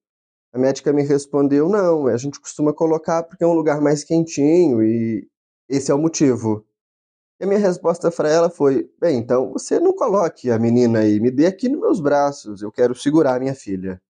a 0.54 0.60
médica 0.60 0.94
me 0.94 1.04
respondeu: 1.04 1.70
não, 1.70 2.08
a 2.08 2.18
gente 2.18 2.40
costuma 2.40 2.74
colocar 2.74 3.24
porque 3.24 3.44
é 3.44 3.48
um 3.48 3.54
lugar 3.54 3.82
mais 3.82 4.04
quentinho 4.04 4.84
e 4.84 5.28
esse 5.70 5.92
é 5.92 5.96
o 5.96 6.00
motivo. 6.00 6.66
E 7.40 7.46
a 7.46 7.48
minha 7.48 7.60
resposta 7.60 8.12
para 8.12 8.30
ela 8.30 8.50
foi: 8.50 8.90
bem, 9.00 9.18
então 9.20 9.54
você 9.54 9.80
não 9.80 9.94
coloque 9.94 10.52
a 10.52 10.60
menina 10.60 11.00
aí, 11.00 11.20
me 11.20 11.32
dê 11.32 11.48
aqui 11.48 11.70
nos 11.70 11.82
meus 11.82 12.00
braços, 12.02 12.62
eu 12.62 12.72
quero 12.72 12.96
segurar 12.96 13.40
minha 13.40 13.56
filha. 13.56 14.02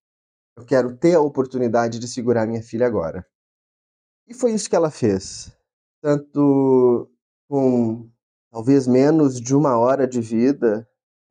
Eu 0.57 0.65
quero 0.65 0.95
ter 0.95 1.15
a 1.15 1.21
oportunidade 1.21 1.99
de 1.99 2.07
segurar 2.07 2.45
minha 2.45 2.61
filha 2.61 2.85
agora. 2.85 3.25
E 4.27 4.33
foi 4.33 4.53
isso 4.53 4.69
que 4.69 4.75
ela 4.75 4.91
fez. 4.91 5.51
Tanto 6.01 7.09
com 7.47 8.09
talvez 8.51 8.87
menos 8.87 9.39
de 9.39 9.55
uma 9.55 9.77
hora 9.77 10.07
de 10.07 10.21
vida, 10.21 10.87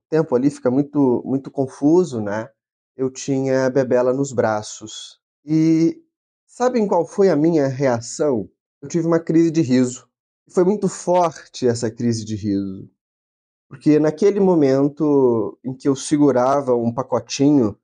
o 0.06 0.10
tempo 0.10 0.34
ali 0.34 0.50
fica 0.50 0.70
muito, 0.70 1.22
muito 1.24 1.50
confuso, 1.50 2.20
né? 2.20 2.48
Eu 2.96 3.10
tinha 3.10 3.66
a 3.66 3.70
Bebela 3.70 4.12
nos 4.12 4.32
braços. 4.32 5.20
E 5.44 6.02
sabem 6.46 6.86
qual 6.86 7.06
foi 7.06 7.30
a 7.30 7.36
minha 7.36 7.68
reação? 7.68 8.48
Eu 8.82 8.88
tive 8.88 9.06
uma 9.06 9.20
crise 9.20 9.50
de 9.50 9.62
riso. 9.62 10.08
Foi 10.50 10.64
muito 10.64 10.88
forte 10.88 11.66
essa 11.66 11.90
crise 11.90 12.24
de 12.24 12.34
riso. 12.36 12.90
Porque 13.68 13.98
naquele 13.98 14.40
momento 14.40 15.58
em 15.64 15.72
que 15.72 15.88
eu 15.88 15.94
segurava 15.94 16.74
um 16.74 16.92
pacotinho, 16.92 17.78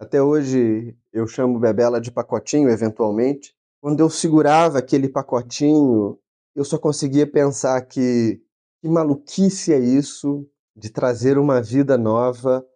até 0.00 0.22
hoje 0.22 0.96
eu 1.12 1.26
chamo 1.26 1.60
Bebela 1.60 2.00
de 2.00 2.10
pacotinho, 2.10 2.70
eventualmente, 2.70 3.54
quando 3.82 4.00
eu 4.00 4.08
segurava 4.08 4.78
aquele 4.78 5.10
pacotinho, 5.10 6.18
eu 6.56 6.64
só 6.64 6.78
conseguia 6.78 7.30
pensar 7.30 7.82
que 7.82 8.42
que 8.80 8.88
maluquice 8.88 9.74
é 9.74 9.78
isso 9.78 10.48
de 10.74 10.88
trazer 10.88 11.36
uma 11.36 11.60
vida 11.60 11.98
nova 11.98 12.66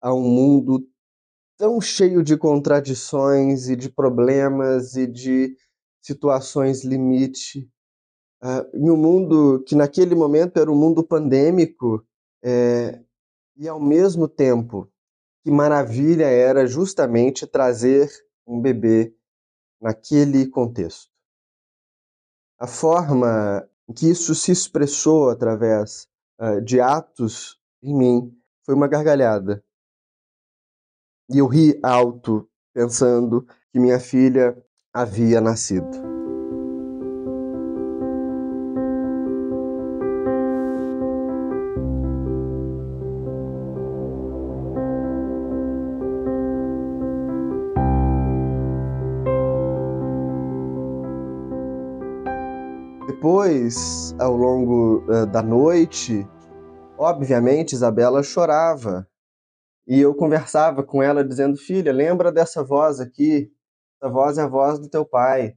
a 0.00 0.14
um 0.14 0.22
mundo 0.22 0.82
tão 1.58 1.78
cheio 1.78 2.22
de 2.22 2.38
contradições 2.38 3.68
e 3.68 3.76
de 3.76 3.90
problemas 3.90 4.96
e 4.96 5.06
de 5.06 5.54
situações 6.00 6.84
limite. 6.84 7.70
Uh, 8.42 8.64
em 8.74 8.90
um 8.90 8.96
mundo 8.96 9.62
que 9.66 9.76
naquele 9.76 10.14
momento 10.14 10.56
era 10.58 10.72
um 10.72 10.74
mundo 10.74 11.04
pandêmico 11.04 12.02
é, 12.42 12.98
e 13.56 13.68
ao 13.68 13.78
mesmo 13.78 14.26
tempo 14.26 14.91
que 15.42 15.50
maravilha 15.50 16.26
era 16.26 16.66
justamente 16.66 17.46
trazer 17.46 18.10
um 18.46 18.60
bebê 18.60 19.14
naquele 19.80 20.46
contexto. 20.46 21.10
A 22.58 22.66
forma 22.66 23.68
que 23.96 24.08
isso 24.08 24.34
se 24.34 24.52
expressou 24.52 25.30
através 25.30 26.08
uh, 26.40 26.60
de 26.60 26.80
atos 26.80 27.60
em 27.82 27.94
mim 27.96 28.42
foi 28.64 28.74
uma 28.74 28.86
gargalhada. 28.86 29.64
E 31.28 31.38
eu 31.38 31.46
ri 31.46 31.78
alto, 31.82 32.48
pensando 32.72 33.46
que 33.72 33.80
minha 33.80 33.98
filha 33.98 34.56
havia 34.92 35.40
nascido. 35.40 36.11
Depois, 53.06 54.14
ao 54.20 54.36
longo 54.36 55.04
uh, 55.10 55.26
da 55.26 55.42
noite, 55.42 56.24
obviamente 56.96 57.72
Isabela 57.72 58.22
chorava. 58.22 59.08
E 59.88 60.00
eu 60.00 60.14
conversava 60.14 60.84
com 60.84 61.02
ela 61.02 61.24
dizendo: 61.24 61.56
"Filha, 61.56 61.92
lembra 61.92 62.30
dessa 62.30 62.62
voz 62.62 63.00
aqui? 63.00 63.50
Essa 64.00 64.12
voz 64.12 64.38
é 64.38 64.42
a 64.42 64.46
voz 64.46 64.78
do 64.78 64.88
teu 64.88 65.04
pai. 65.04 65.54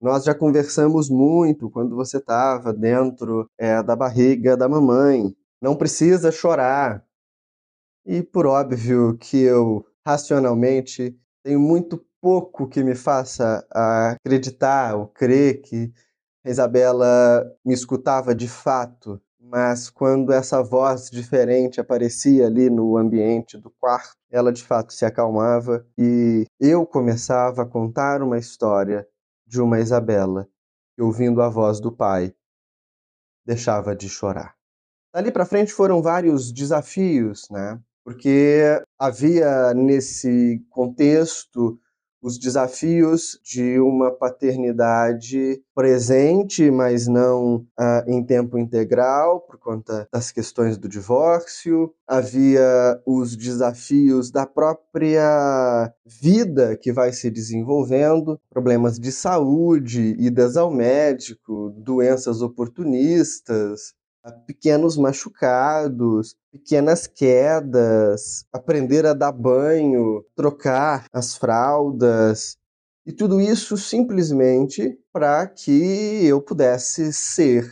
Nós 0.00 0.22
já 0.24 0.32
conversamos 0.32 1.10
muito 1.10 1.68
quando 1.70 1.96
você 1.96 2.18
estava 2.18 2.72
dentro 2.72 3.50
é, 3.58 3.82
da 3.82 3.96
barriga 3.96 4.56
da 4.56 4.68
mamãe. 4.68 5.34
Não 5.60 5.74
precisa 5.74 6.30
chorar." 6.30 7.04
E 8.06 8.22
por 8.22 8.46
óbvio 8.46 9.18
que 9.18 9.42
eu 9.42 9.84
racionalmente 10.06 11.18
tenho 11.42 11.58
muito 11.58 12.06
pouco 12.20 12.68
que 12.68 12.84
me 12.84 12.94
faça 12.94 13.66
acreditar 13.72 14.94
ou 14.94 15.08
crer 15.08 15.60
que 15.62 15.92
a 16.46 16.50
Isabela 16.50 17.44
me 17.64 17.74
escutava 17.74 18.32
de 18.32 18.46
fato, 18.46 19.20
mas 19.40 19.90
quando 19.90 20.32
essa 20.32 20.62
voz 20.62 21.10
diferente 21.10 21.80
aparecia 21.80 22.46
ali 22.46 22.70
no 22.70 22.96
ambiente 22.96 23.58
do 23.58 23.68
quarto, 23.80 24.14
ela 24.30 24.52
de 24.52 24.62
fato 24.62 24.92
se 24.92 25.04
acalmava 25.04 25.84
e 25.98 26.44
eu 26.60 26.86
começava 26.86 27.62
a 27.62 27.66
contar 27.66 28.22
uma 28.22 28.38
história 28.38 29.04
de 29.44 29.60
uma 29.60 29.80
Isabela 29.80 30.48
que, 30.94 31.02
ouvindo 31.02 31.42
a 31.42 31.48
voz 31.48 31.80
do 31.80 31.90
pai, 31.90 32.32
deixava 33.44 33.96
de 33.96 34.08
chorar. 34.08 34.54
Dali 35.12 35.32
para 35.32 35.46
frente 35.46 35.72
foram 35.72 36.00
vários 36.00 36.52
desafios, 36.52 37.48
né? 37.50 37.80
Porque 38.04 38.60
havia 38.96 39.74
nesse 39.74 40.64
contexto 40.70 41.76
os 42.26 42.38
desafios 42.38 43.38
de 43.44 43.78
uma 43.78 44.10
paternidade 44.10 45.62
presente, 45.72 46.72
mas 46.72 47.06
não 47.06 47.58
uh, 47.78 48.02
em 48.08 48.20
tempo 48.20 48.58
integral, 48.58 49.42
por 49.42 49.56
conta 49.60 50.08
das 50.12 50.32
questões 50.32 50.76
do 50.76 50.88
divórcio. 50.88 51.94
Havia 52.04 53.00
os 53.06 53.36
desafios 53.36 54.32
da 54.32 54.44
própria 54.44 55.92
vida 56.04 56.76
que 56.76 56.92
vai 56.92 57.12
se 57.12 57.30
desenvolvendo, 57.30 58.40
problemas 58.50 58.98
de 58.98 59.12
saúde, 59.12 60.16
idas 60.18 60.56
ao 60.56 60.68
médico, 60.68 61.72
doenças 61.78 62.42
oportunistas, 62.42 63.94
pequenos 64.32 64.96
machucados, 64.96 66.36
pequenas 66.50 67.06
quedas, 67.06 68.44
aprender 68.52 69.06
a 69.06 69.14
dar 69.14 69.32
banho, 69.32 70.24
trocar 70.34 71.06
as 71.12 71.36
fraldas, 71.36 72.56
e 73.06 73.12
tudo 73.12 73.40
isso 73.40 73.76
simplesmente 73.76 74.98
para 75.12 75.46
que 75.46 76.26
eu 76.26 76.42
pudesse 76.42 77.12
ser 77.12 77.70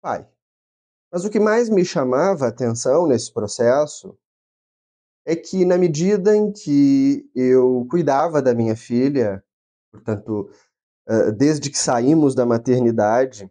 pai. 0.00 0.28
Mas 1.12 1.24
o 1.24 1.30
que 1.30 1.38
mais 1.38 1.68
me 1.68 1.84
chamava 1.84 2.46
a 2.46 2.48
atenção 2.48 3.06
nesse 3.06 3.32
processo 3.32 4.18
é 5.24 5.36
que, 5.36 5.64
na 5.64 5.78
medida 5.78 6.34
em 6.34 6.50
que 6.50 7.30
eu 7.32 7.86
cuidava 7.88 8.42
da 8.42 8.52
minha 8.52 8.74
filha, 8.74 9.44
portanto, 9.92 10.50
desde 11.36 11.70
que 11.70 11.78
saímos 11.78 12.34
da 12.34 12.44
maternidade, 12.44 13.48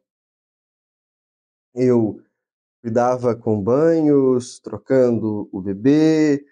eu 1.73 2.21
cuidava 2.81 3.35
com 3.35 3.61
banhos, 3.61 4.59
trocando 4.59 5.47
o 5.51 5.61
bebê, 5.61 6.43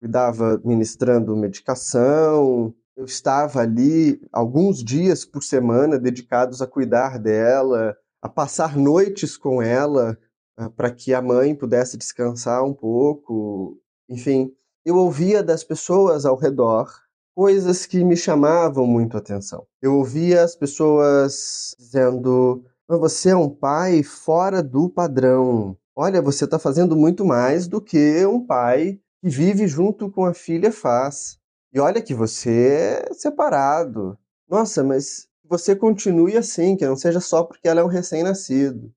cuidava 0.00 0.60
ministrando 0.64 1.36
medicação. 1.36 2.74
Eu 2.96 3.04
estava 3.04 3.60
ali 3.60 4.20
alguns 4.32 4.82
dias 4.82 5.24
por 5.24 5.42
semana 5.42 5.98
dedicados 5.98 6.60
a 6.60 6.66
cuidar 6.66 7.18
dela, 7.18 7.96
a 8.22 8.28
passar 8.28 8.76
noites 8.76 9.36
com 9.36 9.62
ela, 9.62 10.18
ah, 10.56 10.70
para 10.70 10.90
que 10.90 11.14
a 11.14 11.22
mãe 11.22 11.54
pudesse 11.54 11.96
descansar 11.96 12.64
um 12.64 12.74
pouco. 12.74 13.78
Enfim, 14.08 14.52
eu 14.84 14.96
ouvia 14.96 15.42
das 15.42 15.62
pessoas 15.62 16.24
ao 16.24 16.36
redor 16.36 16.90
coisas 17.34 17.86
que 17.86 18.04
me 18.04 18.16
chamavam 18.16 18.86
muito 18.86 19.16
a 19.16 19.20
atenção. 19.20 19.66
Eu 19.80 19.96
ouvia 19.96 20.42
as 20.42 20.54
pessoas 20.56 21.74
dizendo: 21.78 22.64
você 22.98 23.30
é 23.30 23.36
um 23.36 23.48
pai 23.48 24.02
fora 24.02 24.62
do 24.62 24.88
padrão. 24.88 25.76
Olha, 25.94 26.22
você 26.22 26.44
está 26.44 26.58
fazendo 26.58 26.96
muito 26.96 27.24
mais 27.24 27.68
do 27.68 27.80
que 27.80 28.24
um 28.26 28.44
pai 28.44 29.00
que 29.20 29.28
vive 29.28 29.68
junto 29.68 30.10
com 30.10 30.24
a 30.24 30.34
filha 30.34 30.72
faz. 30.72 31.38
E 31.72 31.78
olha 31.78 32.02
que 32.02 32.14
você 32.14 33.04
é 33.10 33.14
separado. 33.14 34.18
Nossa, 34.48 34.82
mas 34.82 35.28
você 35.44 35.76
continue 35.76 36.36
assim, 36.36 36.76
que 36.76 36.86
não 36.86 36.96
seja 36.96 37.20
só 37.20 37.44
porque 37.44 37.68
ela 37.68 37.80
é 37.80 37.84
um 37.84 37.88
recém-nascido. 37.88 38.92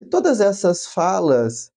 E 0.00 0.06
todas 0.06 0.40
essas 0.40 0.86
falas 0.86 1.72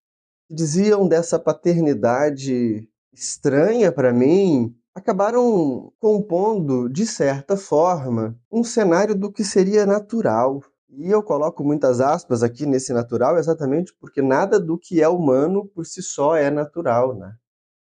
que 0.48 0.54
diziam 0.54 1.08
dessa 1.08 1.40
paternidade 1.40 2.88
estranha 3.14 3.92
para 3.92 4.14
mim 4.14 4.76
acabaram 4.94 5.94
compondo, 6.00 6.90
de 6.90 7.06
certa 7.06 7.56
forma, 7.56 8.36
um 8.52 8.64
cenário 8.64 9.16
do 9.16 9.32
que 9.32 9.44
seria 9.44 9.86
natural. 9.86 10.64
E 10.98 11.12
eu 11.12 11.22
coloco 11.22 11.64
muitas 11.64 12.02
aspas 12.02 12.42
aqui 12.42 12.66
nesse 12.66 12.92
natural 12.92 13.38
exatamente 13.38 13.94
porque 14.00 14.20
nada 14.20 14.60
do 14.60 14.80
que 14.80 15.00
é 15.00 15.08
humano 15.08 15.68
por 15.68 15.86
si 15.86 16.02
só 16.02 16.36
é 16.36 16.50
natural, 16.50 17.16
né? 17.16 17.38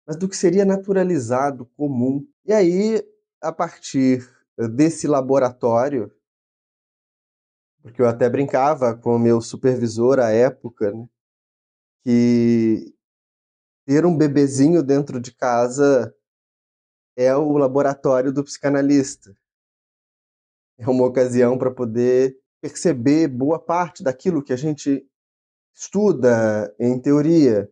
Mas 0.04 0.16
do 0.16 0.28
que 0.28 0.36
seria 0.36 0.64
naturalizado, 0.64 1.64
comum. 1.76 2.26
E 2.44 2.52
aí, 2.52 3.00
a 3.40 3.52
partir 3.52 4.28
desse 4.74 5.06
laboratório, 5.06 6.12
porque 7.82 8.02
eu 8.02 8.08
até 8.08 8.28
brincava 8.28 8.96
com 8.96 9.14
o 9.14 9.18
meu 9.18 9.40
supervisor 9.40 10.18
à 10.18 10.32
época, 10.32 10.90
né? 10.90 11.08
Que 12.02 12.92
ter 13.86 14.04
um 14.04 14.16
bebezinho 14.16 14.82
dentro 14.82 15.20
de 15.20 15.32
casa 15.32 16.12
é 17.16 17.32
o 17.36 17.56
laboratório 17.58 18.32
do 18.32 18.42
psicanalista. 18.42 19.32
É 20.76 20.88
uma 20.88 21.06
ocasião 21.06 21.56
para 21.56 21.70
poder 21.70 22.36
perceber 22.60 23.28
boa 23.28 23.58
parte 23.58 24.02
daquilo 24.02 24.42
que 24.42 24.52
a 24.52 24.56
gente 24.56 25.06
estuda 25.74 26.74
em 26.78 26.98
teoria. 26.98 27.70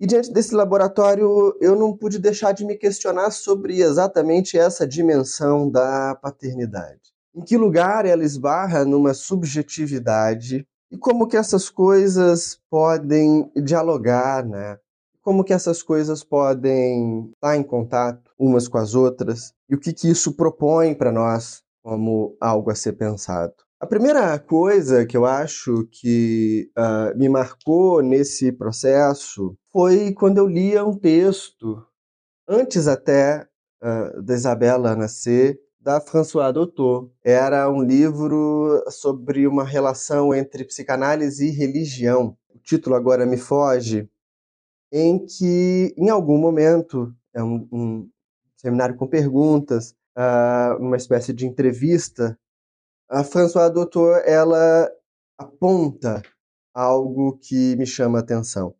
E 0.00 0.06
diante 0.06 0.32
desse 0.32 0.54
laboratório, 0.54 1.56
eu 1.60 1.76
não 1.76 1.96
pude 1.96 2.18
deixar 2.18 2.52
de 2.52 2.64
me 2.64 2.76
questionar 2.76 3.30
sobre 3.30 3.80
exatamente 3.80 4.58
essa 4.58 4.86
dimensão 4.86 5.70
da 5.70 6.14
paternidade. 6.16 7.12
Em 7.34 7.42
que 7.42 7.56
lugar 7.56 8.04
ela 8.04 8.24
esbarra 8.24 8.84
numa 8.84 9.14
subjetividade 9.14 10.66
e 10.90 10.98
como 10.98 11.28
que 11.28 11.36
essas 11.36 11.70
coisas 11.70 12.60
podem 12.68 13.50
dialogar, 13.56 14.44
né? 14.44 14.78
Como 15.22 15.44
que 15.44 15.52
essas 15.52 15.82
coisas 15.82 16.24
podem 16.24 17.30
estar 17.34 17.56
em 17.56 17.62
contato 17.62 18.30
umas 18.38 18.66
com 18.66 18.78
as 18.78 18.94
outras 18.94 19.54
e 19.68 19.74
o 19.74 19.78
que 19.78 19.92
que 19.92 20.10
isso 20.10 20.32
propõe 20.32 20.94
para 20.94 21.12
nós 21.12 21.62
como 21.82 22.36
algo 22.40 22.70
a 22.70 22.74
ser 22.74 22.92
pensado. 22.92 23.54
A 23.80 23.86
primeira 23.86 24.38
coisa 24.38 25.04
que 25.04 25.16
eu 25.16 25.26
acho 25.26 25.88
que 25.90 26.70
uh, 26.78 27.18
me 27.18 27.28
marcou 27.28 28.00
nesse 28.00 28.52
processo 28.52 29.56
foi 29.72 30.12
quando 30.12 30.38
eu 30.38 30.46
lia 30.46 30.84
um 30.84 30.96
texto, 30.96 31.84
antes 32.46 32.86
até 32.86 33.44
uh, 33.82 34.22
da 34.22 34.34
Isabela 34.34 34.94
nascer, 34.94 35.58
da 35.80 36.00
François 36.00 36.52
Doutor. 36.52 37.10
Era 37.24 37.68
um 37.68 37.82
livro 37.82 38.84
sobre 38.88 39.48
uma 39.48 39.64
relação 39.64 40.32
entre 40.32 40.64
psicanálise 40.64 41.48
e 41.48 41.50
religião. 41.50 42.36
O 42.54 42.58
título 42.60 42.94
agora 42.94 43.26
me 43.26 43.36
foge, 43.36 44.08
em 44.92 45.26
que, 45.26 45.92
em 45.96 46.08
algum 46.08 46.38
momento, 46.38 47.12
é 47.34 47.42
um, 47.42 47.66
um 47.72 48.08
seminário 48.56 48.94
com 48.94 49.08
perguntas, 49.08 49.96
uh, 50.16 50.76
uma 50.78 50.96
espécie 50.96 51.32
de 51.32 51.46
entrevista, 51.46 52.38
a 53.08 53.22
François 53.22 53.70
Doutor 53.70 54.22
ela 54.26 54.90
aponta 55.38 56.22
algo 56.74 57.38
que 57.38 57.76
me 57.76 57.86
chama 57.86 58.18
a 58.18 58.22
atenção. 58.22 58.74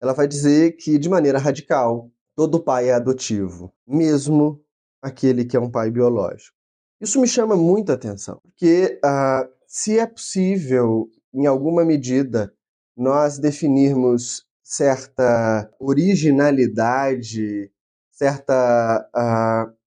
Ela 0.00 0.12
vai 0.12 0.28
dizer 0.28 0.72
que, 0.72 0.98
de 0.98 1.08
maneira 1.08 1.38
radical, 1.38 2.10
todo 2.36 2.62
pai 2.62 2.88
é 2.88 2.94
adotivo, 2.94 3.72
mesmo 3.86 4.62
aquele 5.02 5.44
que 5.44 5.56
é 5.56 5.60
um 5.60 5.70
pai 5.70 5.90
biológico. 5.90 6.56
Isso 7.00 7.20
me 7.20 7.26
chama 7.26 7.56
muita 7.56 7.94
atenção, 7.94 8.40
porque 8.42 9.00
uh, 9.04 9.48
se 9.66 9.98
é 9.98 10.06
possível, 10.06 11.08
em 11.32 11.46
alguma 11.46 11.84
medida, 11.84 12.52
nós 12.96 13.38
definirmos 13.38 14.44
certa 14.62 15.70
originalidade, 15.78 17.70
certa 18.10 19.08
uh, 19.14 19.77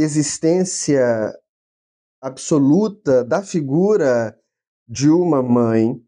existência 0.00 1.36
absoluta 2.22 3.24
da 3.24 3.42
figura 3.42 4.38
de 4.88 5.10
uma 5.10 5.42
mãe 5.42 6.00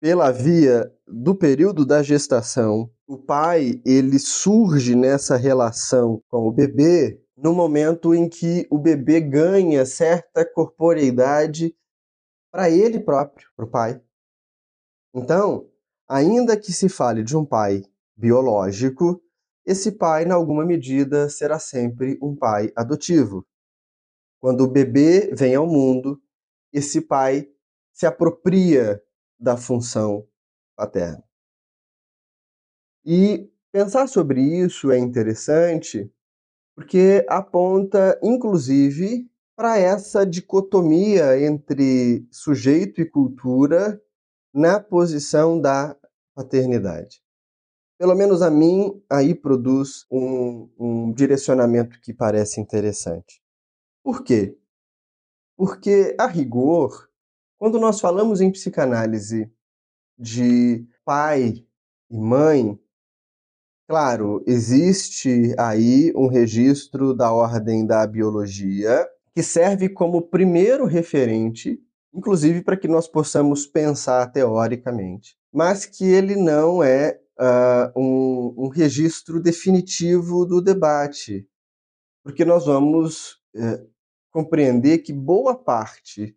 pela 0.00 0.30
via 0.30 0.90
do 1.06 1.34
período 1.34 1.84
da 1.84 2.02
gestação. 2.02 2.90
O 3.06 3.18
pai, 3.18 3.82
ele 3.84 4.18
surge 4.18 4.96
nessa 4.96 5.36
relação 5.36 6.22
com 6.30 6.48
o 6.48 6.52
bebê 6.52 7.22
no 7.36 7.52
momento 7.52 8.14
em 8.14 8.26
que 8.26 8.66
o 8.70 8.78
bebê 8.78 9.20
ganha 9.20 9.84
certa 9.84 10.42
corporeidade 10.42 11.76
para 12.50 12.70
ele 12.70 13.00
próprio, 13.00 13.48
para 13.54 13.66
o 13.66 13.70
pai. 13.70 14.00
Então, 15.14 15.68
ainda 16.08 16.58
que 16.58 16.72
se 16.72 16.88
fale 16.88 17.22
de 17.22 17.36
um 17.36 17.44
pai 17.44 17.82
biológico, 18.16 19.22
esse 19.64 19.92
pai, 19.92 20.24
em 20.24 20.30
alguma 20.30 20.64
medida, 20.64 21.28
será 21.28 21.58
sempre 21.58 22.18
um 22.22 22.34
pai 22.34 22.72
adotivo. 22.74 23.46
Quando 24.40 24.62
o 24.62 24.70
bebê 24.70 25.32
vem 25.34 25.54
ao 25.54 25.66
mundo, 25.66 26.20
esse 26.72 27.00
pai 27.00 27.48
se 27.92 28.06
apropria 28.06 29.02
da 29.38 29.56
função 29.56 30.26
paterna. 30.76 31.22
E 33.04 33.50
pensar 33.72 34.06
sobre 34.06 34.40
isso 34.40 34.90
é 34.90 34.98
interessante 34.98 36.10
porque 36.74 37.24
aponta, 37.28 38.18
inclusive, 38.22 39.30
para 39.54 39.78
essa 39.78 40.24
dicotomia 40.24 41.38
entre 41.38 42.26
sujeito 42.30 43.02
e 43.02 43.04
cultura 43.04 44.00
na 44.54 44.80
posição 44.80 45.60
da 45.60 45.94
paternidade. 46.34 47.22
Pelo 48.00 48.14
menos 48.14 48.40
a 48.40 48.50
mim, 48.50 48.98
aí 49.10 49.34
produz 49.34 50.06
um, 50.10 50.70
um 50.78 51.12
direcionamento 51.12 52.00
que 52.00 52.14
parece 52.14 52.58
interessante. 52.58 53.42
Por 54.02 54.24
quê? 54.24 54.56
Porque, 55.54 56.16
a 56.18 56.26
rigor, 56.26 57.10
quando 57.58 57.78
nós 57.78 58.00
falamos 58.00 58.40
em 58.40 58.50
psicanálise 58.50 59.52
de 60.18 60.88
pai 61.04 61.62
e 62.10 62.18
mãe, 62.18 62.80
Claro, 63.86 64.42
existe 64.46 65.52
aí 65.58 66.12
um 66.14 66.28
registro 66.28 67.12
da 67.12 67.32
ordem 67.32 67.84
da 67.84 68.06
biologia 68.06 69.04
que 69.34 69.42
serve 69.42 69.88
como 69.88 70.22
primeiro 70.22 70.86
referente, 70.86 71.76
inclusive 72.14 72.62
para 72.62 72.76
que 72.76 72.86
nós 72.86 73.08
possamos 73.08 73.66
pensar 73.66 74.30
teoricamente, 74.30 75.36
mas 75.52 75.86
que 75.86 76.04
ele 76.04 76.36
não 76.36 76.84
é 76.84 77.19
uh, 77.40 77.98
um, 77.98 78.66
um, 78.66 78.68
registro 78.68 79.40
definitivo 79.40 80.44
do 80.44 80.60
debate, 80.60 81.48
porque 82.22 82.44
nós 82.44 82.66
vamos 82.66 83.40
uh, 83.56 83.90
compreender 84.30 84.98
que 84.98 85.12
boa 85.12 85.56
parte 85.56 86.36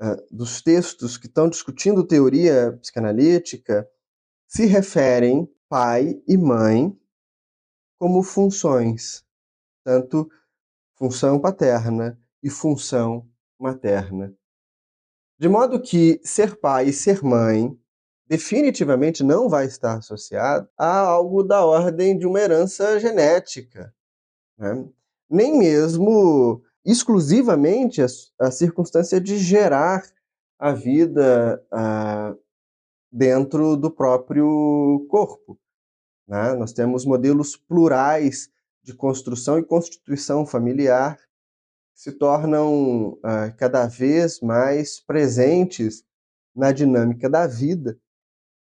uh, 0.00 0.36
dos 0.36 0.60
textos 0.60 1.16
que 1.16 1.28
estão 1.28 1.48
discutindo 1.48 2.06
teoria 2.06 2.76
psicanalítica 2.80 3.88
se 4.48 4.66
referem 4.66 5.48
pai 5.68 6.20
e 6.26 6.36
mãe 6.36 6.94
como 7.98 8.22
funções, 8.22 9.24
tanto 9.84 10.28
função 10.98 11.40
paterna 11.40 12.20
e 12.42 12.50
função 12.50 13.28
materna. 13.58 14.36
De 15.38 15.48
modo 15.48 15.80
que 15.80 16.20
ser 16.24 16.56
pai 16.56 16.88
e 16.88 16.92
ser 16.92 17.22
mãe 17.22 17.76
definitivamente 18.32 19.22
não 19.22 19.46
vai 19.46 19.66
estar 19.66 19.98
associado 19.98 20.66
a 20.78 21.00
algo 21.00 21.42
da 21.42 21.66
ordem 21.66 22.18
de 22.18 22.26
uma 22.26 22.40
herança 22.40 22.98
genética. 22.98 23.94
Né? 24.56 24.88
Nem 25.28 25.58
mesmo 25.58 26.62
exclusivamente 26.82 28.00
a, 28.00 28.06
a, 28.40 28.50
circunstância 28.50 29.20
de 29.20 29.36
gerar 29.36 30.02
a 30.58 30.72
vida 30.72 31.62
ah, 31.70 32.34
dentro 33.12 33.76
do 33.76 33.90
próprio 33.90 35.06
corpo. 35.10 35.60
Né? 36.26 36.54
Nós 36.54 36.72
temos 36.72 37.04
modelos 37.04 37.54
plurais 37.54 38.48
de 38.82 38.94
construção 38.94 39.58
e 39.58 39.62
constituição 39.62 40.46
familiar 40.46 41.18
que 41.94 42.00
se 42.00 42.12
tornam 42.12 43.10
uh, 43.10 43.54
cada 43.58 43.86
vez 43.86 44.40
mais 44.40 44.98
presentes 44.98 46.02
na 46.56 46.72
dinâmica 46.72 47.28
da 47.28 47.46
vida, 47.46 47.98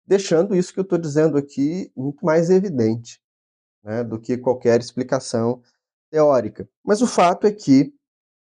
deixando 0.08 0.56
isso 0.56 0.72
que 0.72 0.80
eu 0.80 0.84
estou 0.84 0.98
dizendo 0.98 1.36
aqui 1.36 1.92
muito 1.94 2.24
mais 2.24 2.48
evidente 2.48 3.20
né, 3.84 4.02
do 4.02 4.18
que 4.18 4.38
qualquer 4.38 4.80
explicação 4.80 5.62
teórica. 6.10 6.66
Mas 6.82 7.02
o 7.02 7.06
fato 7.06 7.46
é 7.46 7.52
que 7.52 7.92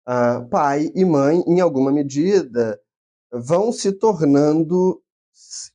uh, 0.06 0.46
pai 0.50 0.92
e 0.94 1.02
mãe, 1.02 1.42
em 1.46 1.60
alguma 1.60 1.90
medida, 1.90 2.78
vão 3.32 3.72
se 3.72 3.90
tornando 3.90 5.02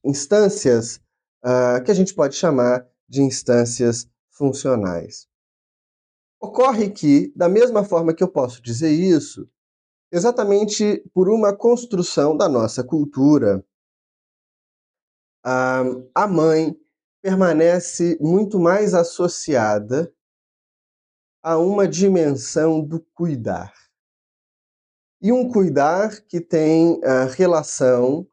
instâncias 0.06 0.98
uh, 1.44 1.84
que 1.84 1.90
a 1.90 1.96
gente 1.96 2.14
pode 2.14 2.36
chamar 2.36 2.88
de 3.10 3.24
instâncias 3.24 4.08
funcionais. 4.30 5.28
Ocorre 6.40 6.92
que, 6.92 7.34
da 7.36 7.50
mesma 7.50 7.84
forma 7.84 8.14
que 8.14 8.24
eu 8.24 8.28
posso 8.28 8.62
dizer 8.62 8.92
isso, 8.92 9.50
exatamente 10.12 11.04
por 11.12 11.28
uma 11.28 11.56
construção 11.56 12.38
da 12.38 12.48
nossa 12.48 12.84
cultura, 12.84 13.66
a, 15.44 16.28
mãe 16.28 16.76
permanece 17.22 18.18
muito 18.20 18.60
mais 18.60 18.94
associada 18.94 20.14
a 21.44 21.58
uma 21.58 21.88
dimensão 21.88 22.82
do 22.82 23.00
cuidar. 23.14 23.74
E 25.22 25.32
um 25.32 25.52
cuidar 25.52 26.22
que 26.22 26.42
tem 26.42 27.00
a 27.04 27.26
relação 27.26 28.28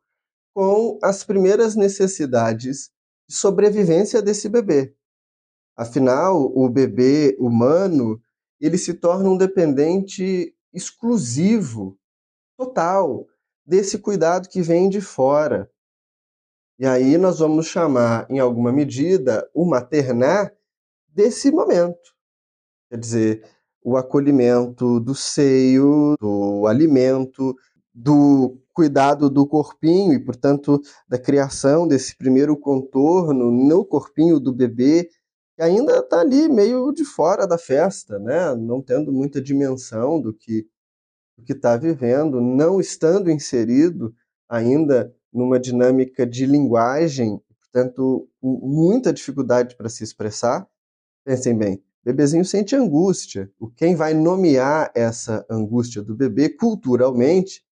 com 0.54 0.98
as 1.02 1.22
primeiras 1.22 1.74
necessidades 1.74 2.90
de 3.28 3.34
sobrevivência 3.34 4.20
desse 4.22 4.48
bebê. 4.48 4.94
Afinal, 5.76 6.50
o 6.56 6.68
bebê 6.68 7.36
humano 7.38 8.20
ele 8.60 8.76
se 8.76 8.94
torna 8.94 9.30
um 9.30 9.36
dependente 9.36 10.54
exclusivo, 10.72 11.98
total, 12.56 13.26
desse 13.64 13.98
cuidado 13.98 14.48
que 14.48 14.60
vem 14.60 14.88
de 14.88 15.00
fora. 15.00 15.70
E 16.78 16.86
aí 16.86 17.18
nós 17.18 17.40
vamos 17.40 17.66
chamar, 17.66 18.26
em 18.30 18.38
alguma 18.38 18.72
medida, 18.72 19.48
o 19.52 19.64
maternar 19.64 20.52
desse 21.08 21.50
momento. 21.50 22.14
Quer 22.88 22.98
dizer, 22.98 23.44
o 23.82 23.96
acolhimento 23.96 25.00
do 25.00 25.14
seio, 25.14 26.14
do 26.20 26.66
alimento, 26.66 27.56
do 27.92 28.60
cuidado 28.72 29.28
do 29.28 29.44
corpinho 29.44 30.12
e, 30.12 30.24
portanto, 30.24 30.80
da 31.08 31.18
criação 31.18 31.88
desse 31.88 32.16
primeiro 32.16 32.56
contorno 32.56 33.50
no 33.50 33.84
corpinho 33.84 34.38
do 34.38 34.52
bebê, 34.52 35.10
que 35.56 35.62
ainda 35.62 35.98
está 35.98 36.20
ali 36.20 36.48
meio 36.48 36.92
de 36.92 37.04
fora 37.04 37.44
da 37.44 37.58
festa, 37.58 38.20
né? 38.20 38.54
não 38.54 38.80
tendo 38.80 39.12
muita 39.12 39.42
dimensão 39.42 40.20
do 40.20 40.32
que 40.32 40.68
do 41.36 41.44
que 41.44 41.52
está 41.52 41.76
vivendo, 41.76 42.40
não 42.40 42.80
estando 42.80 43.30
inserido 43.30 44.12
ainda 44.48 45.14
numa 45.32 45.58
dinâmica 45.58 46.26
de 46.26 46.46
linguagem, 46.46 47.40
portanto, 47.60 48.28
muita 48.42 49.12
dificuldade 49.12 49.76
para 49.76 49.88
se 49.88 50.02
expressar. 50.02 50.68
Pensem 51.24 51.56
bem, 51.56 51.82
bebezinho 52.02 52.44
sente 52.44 52.74
angústia. 52.74 53.50
O 53.58 53.68
quem 53.68 53.94
vai 53.94 54.14
nomear 54.14 54.90
essa 54.94 55.44
angústia 55.50 56.02
do 56.02 56.14
bebê 56.14 56.48
culturalmente 56.48 57.64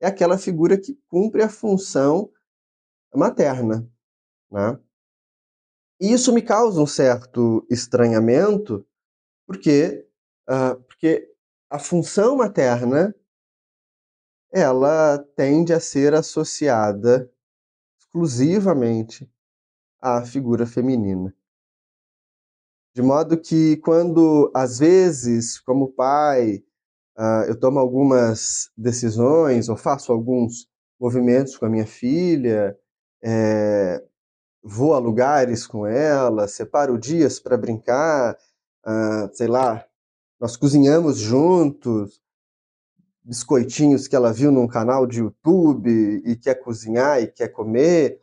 é 0.00 0.06
aquela 0.06 0.36
figura 0.36 0.76
que 0.76 0.98
cumpre 1.08 1.42
a 1.42 1.48
função 1.48 2.30
materna, 3.14 3.88
né? 4.50 4.78
E 6.00 6.12
isso 6.12 6.32
me 6.32 6.42
causa 6.42 6.80
um 6.80 6.86
certo 6.86 7.64
estranhamento, 7.70 8.84
porque, 9.46 10.06
uh, 10.48 10.76
porque 10.82 11.32
a 11.70 11.78
função 11.78 12.36
materna 12.36 13.14
ela 14.54 15.18
tende 15.34 15.72
a 15.72 15.80
ser 15.80 16.14
associada 16.14 17.28
exclusivamente 17.98 19.28
à 20.00 20.24
figura 20.24 20.64
feminina. 20.64 21.34
De 22.94 23.02
modo 23.02 23.36
que 23.36 23.76
quando, 23.78 24.52
às 24.54 24.78
vezes, 24.78 25.58
como 25.58 25.92
pai, 25.92 26.62
uh, 27.18 27.42
eu 27.48 27.58
tomo 27.58 27.80
algumas 27.80 28.70
decisões 28.76 29.68
ou 29.68 29.76
faço 29.76 30.12
alguns 30.12 30.68
movimentos 31.00 31.56
com 31.56 31.66
a 31.66 31.68
minha 31.68 31.86
filha, 31.86 32.78
é, 33.24 34.00
vou 34.62 34.94
a 34.94 34.98
lugares 34.98 35.66
com 35.66 35.84
ela, 35.84 36.46
separo 36.46 36.96
dias 36.96 37.40
para 37.40 37.56
brincar, 37.56 38.38
uh, 38.86 39.34
sei 39.34 39.48
lá, 39.48 39.84
nós 40.40 40.56
cozinhamos 40.56 41.18
juntos, 41.18 42.22
biscoitinhos 43.24 44.06
que 44.06 44.14
ela 44.14 44.32
viu 44.32 44.52
num 44.52 44.68
canal 44.68 45.06
de 45.06 45.20
YouTube 45.20 46.22
e 46.24 46.36
quer 46.36 46.56
cozinhar 46.56 47.22
e 47.22 47.26
quer 47.26 47.48
comer. 47.48 48.20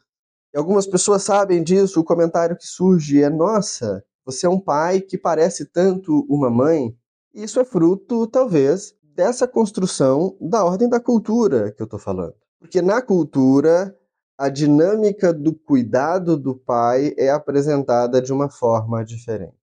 E 0.53 0.57
algumas 0.57 0.85
pessoas 0.85 1.23
sabem 1.23 1.63
disso, 1.63 1.99
o 1.99 2.03
comentário 2.03 2.55
que 2.55 2.67
surge 2.67 3.21
é: 3.21 3.29
nossa, 3.29 4.03
você 4.23 4.45
é 4.45 4.49
um 4.49 4.59
pai 4.59 5.01
que 5.01 5.17
parece 5.17 5.65
tanto 5.65 6.25
uma 6.29 6.49
mãe. 6.49 6.95
Isso 7.33 7.59
é 7.59 7.65
fruto, 7.65 8.27
talvez, 8.27 8.93
dessa 9.01 9.47
construção 9.47 10.37
da 10.39 10.63
ordem 10.63 10.87
da 10.87 10.99
cultura 10.99 11.71
que 11.71 11.81
eu 11.81 11.85
estou 11.85 11.99
falando. 11.99 12.35
Porque 12.59 12.81
na 12.81 13.01
cultura, 13.01 13.97
a 14.37 14.49
dinâmica 14.49 15.33
do 15.33 15.53
cuidado 15.53 16.37
do 16.37 16.55
pai 16.55 17.13
é 17.17 17.29
apresentada 17.29 18.21
de 18.21 18.31
uma 18.31 18.49
forma 18.49 19.03
diferente. 19.03 19.55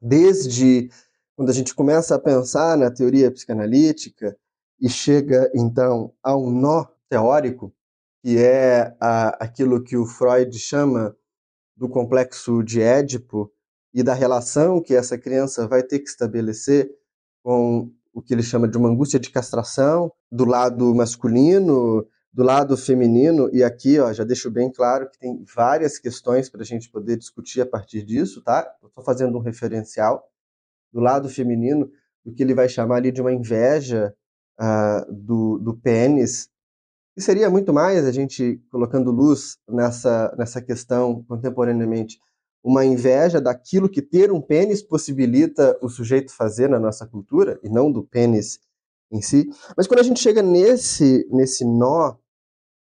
Desde 0.00 0.90
quando 1.36 1.50
a 1.50 1.54
gente 1.54 1.74
começa 1.74 2.14
a 2.14 2.18
pensar 2.18 2.76
na 2.76 2.90
teoria 2.90 3.30
psicanalítica 3.30 4.36
e 4.80 4.88
chega 4.88 5.50
então 5.54 6.12
a 6.22 6.36
um 6.36 6.50
nó 6.50 6.86
teórico, 7.08 7.74
que 8.22 8.38
é 8.38 8.94
a, 9.00 9.44
aquilo 9.44 9.82
que 9.82 9.96
o 9.96 10.06
Freud 10.06 10.56
chama 10.58 11.16
do 11.76 11.88
complexo 11.88 12.62
de 12.62 12.80
Édipo 12.80 13.50
e 13.94 14.02
da 14.02 14.14
relação 14.14 14.82
que 14.82 14.94
essa 14.94 15.18
criança 15.18 15.66
vai 15.66 15.82
ter 15.82 15.98
que 15.98 16.08
estabelecer 16.08 16.90
com 17.42 17.90
o 18.12 18.22
que 18.22 18.34
ele 18.34 18.42
chama 18.42 18.68
de 18.68 18.76
uma 18.76 18.88
angústia 18.88 19.18
de 19.18 19.30
castração 19.30 20.12
do 20.30 20.44
lado 20.44 20.94
masculino, 20.94 22.06
do 22.32 22.42
lado 22.42 22.76
feminino, 22.76 23.50
e 23.52 23.62
aqui 23.62 23.98
ó, 23.98 24.12
já 24.12 24.24
deixo 24.24 24.50
bem 24.50 24.70
claro 24.70 25.08
que 25.10 25.18
tem 25.18 25.44
várias 25.54 25.98
questões 25.98 26.48
para 26.48 26.62
a 26.62 26.64
gente 26.64 26.90
poder 26.90 27.16
discutir 27.16 27.60
a 27.60 27.66
partir 27.66 28.02
disso, 28.02 28.42
tá? 28.42 28.70
Estou 28.82 29.04
fazendo 29.04 29.36
um 29.36 29.42
referencial 29.42 30.31
do 30.92 31.00
lado 31.00 31.28
feminino, 31.28 31.90
do 32.24 32.32
que 32.32 32.42
ele 32.42 32.54
vai 32.54 32.68
chamar 32.68 32.96
ali 32.96 33.10
de 33.10 33.20
uma 33.20 33.32
inveja 33.32 34.14
uh, 34.60 35.12
do, 35.12 35.58
do 35.58 35.74
pênis, 35.76 36.48
e 37.16 37.20
seria 37.20 37.50
muito 37.50 37.72
mais 37.72 38.06
a 38.06 38.12
gente 38.12 38.62
colocando 38.70 39.10
luz 39.10 39.58
nessa, 39.68 40.34
nessa 40.38 40.62
questão 40.62 41.22
contemporaneamente, 41.24 42.18
uma 42.64 42.84
inveja 42.84 43.40
daquilo 43.40 43.88
que 43.88 44.00
ter 44.00 44.32
um 44.32 44.40
pênis 44.40 44.82
possibilita 44.82 45.76
o 45.82 45.88
sujeito 45.88 46.34
fazer 46.34 46.68
na 46.68 46.78
nossa 46.78 47.06
cultura, 47.06 47.58
e 47.62 47.68
não 47.68 47.90
do 47.90 48.04
pênis 48.04 48.58
em 49.10 49.20
si. 49.20 49.48
Mas 49.76 49.86
quando 49.86 50.00
a 50.00 50.04
gente 50.04 50.20
chega 50.20 50.42
nesse, 50.42 51.28
nesse 51.30 51.64
nó 51.64 52.16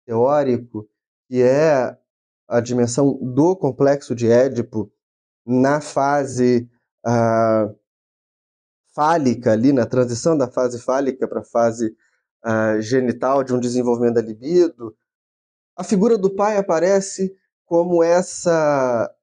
teórico, 0.05 0.87
que 1.27 1.41
é 1.41 1.97
a 2.47 2.59
dimensão 2.59 3.17
do 3.21 3.55
complexo 3.55 4.13
de 4.13 4.27
Édipo, 4.27 4.91
na 5.45 5.81
fase 5.81 6.69
uh, 7.07 7.73
fálica 8.93 9.51
ali, 9.51 9.71
na 9.71 9.85
transição 9.85 10.37
da 10.37 10.49
fase 10.49 10.79
fálica 10.79 11.27
para 11.27 11.41
a 11.41 11.45
fase 11.45 11.95
uh, 12.45 12.81
genital 12.81 13.43
de 13.43 13.53
um 13.53 13.59
desenvolvimento 13.59 14.15
da 14.15 14.21
libido, 14.21 14.95
a 15.75 15.83
figura 15.83 16.17
do 16.17 16.33
pai 16.35 16.57
aparece 16.57 17.35
como 17.65 18.03
essa 18.03 19.13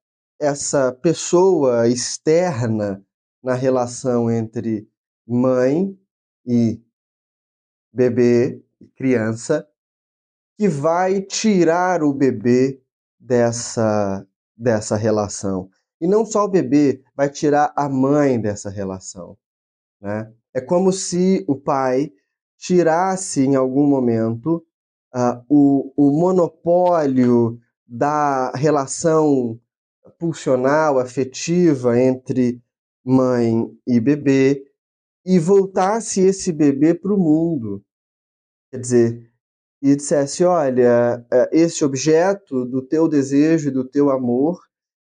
essa 0.41 0.93
pessoa 0.93 1.87
externa 1.87 3.03
na 3.43 3.53
relação 3.53 4.31
entre 4.31 4.87
mãe 5.27 5.97
e 6.45 6.81
bebê, 7.93 8.63
criança, 8.95 9.67
que 10.57 10.67
vai 10.67 11.21
tirar 11.21 12.03
o 12.03 12.13
bebê 12.13 12.81
dessa 13.19 14.25
dessa 14.57 14.95
relação. 14.95 15.69
E 16.01 16.07
não 16.07 16.25
só 16.25 16.45
o 16.45 16.49
bebê, 16.49 17.01
vai 17.15 17.29
tirar 17.29 17.71
a 17.75 17.87
mãe 17.87 18.39
dessa 18.39 18.69
relação. 18.69 19.37
Né? 20.01 20.31
É 20.53 20.61
como 20.61 20.91
se 20.91 21.43
o 21.47 21.55
pai 21.55 22.11
tirasse 22.57 23.41
em 23.41 23.55
algum 23.55 23.87
momento 23.87 24.65
uh, 25.15 25.43
o, 25.47 25.93
o 25.95 26.11
monopólio 26.19 27.59
da 27.87 28.51
relação 28.51 29.59
pulsional, 30.17 30.99
afetiva 30.99 31.99
entre 31.99 32.61
mãe 33.03 33.65
e 33.87 33.99
bebê 33.99 34.63
e 35.25 35.39
voltasse 35.39 36.21
esse 36.21 36.51
bebê 36.51 36.93
para 36.93 37.13
o 37.13 37.17
mundo. 37.17 37.83
Quer 38.71 38.79
dizer, 38.79 39.31
e 39.81 39.95
dissesse: 39.95 40.43
olha, 40.43 41.25
eh, 41.31 41.49
esse 41.51 41.83
objeto 41.83 42.65
do 42.65 42.81
teu 42.81 43.07
desejo 43.07 43.69
e 43.69 43.71
do 43.71 43.87
teu 43.87 44.09
amor, 44.09 44.59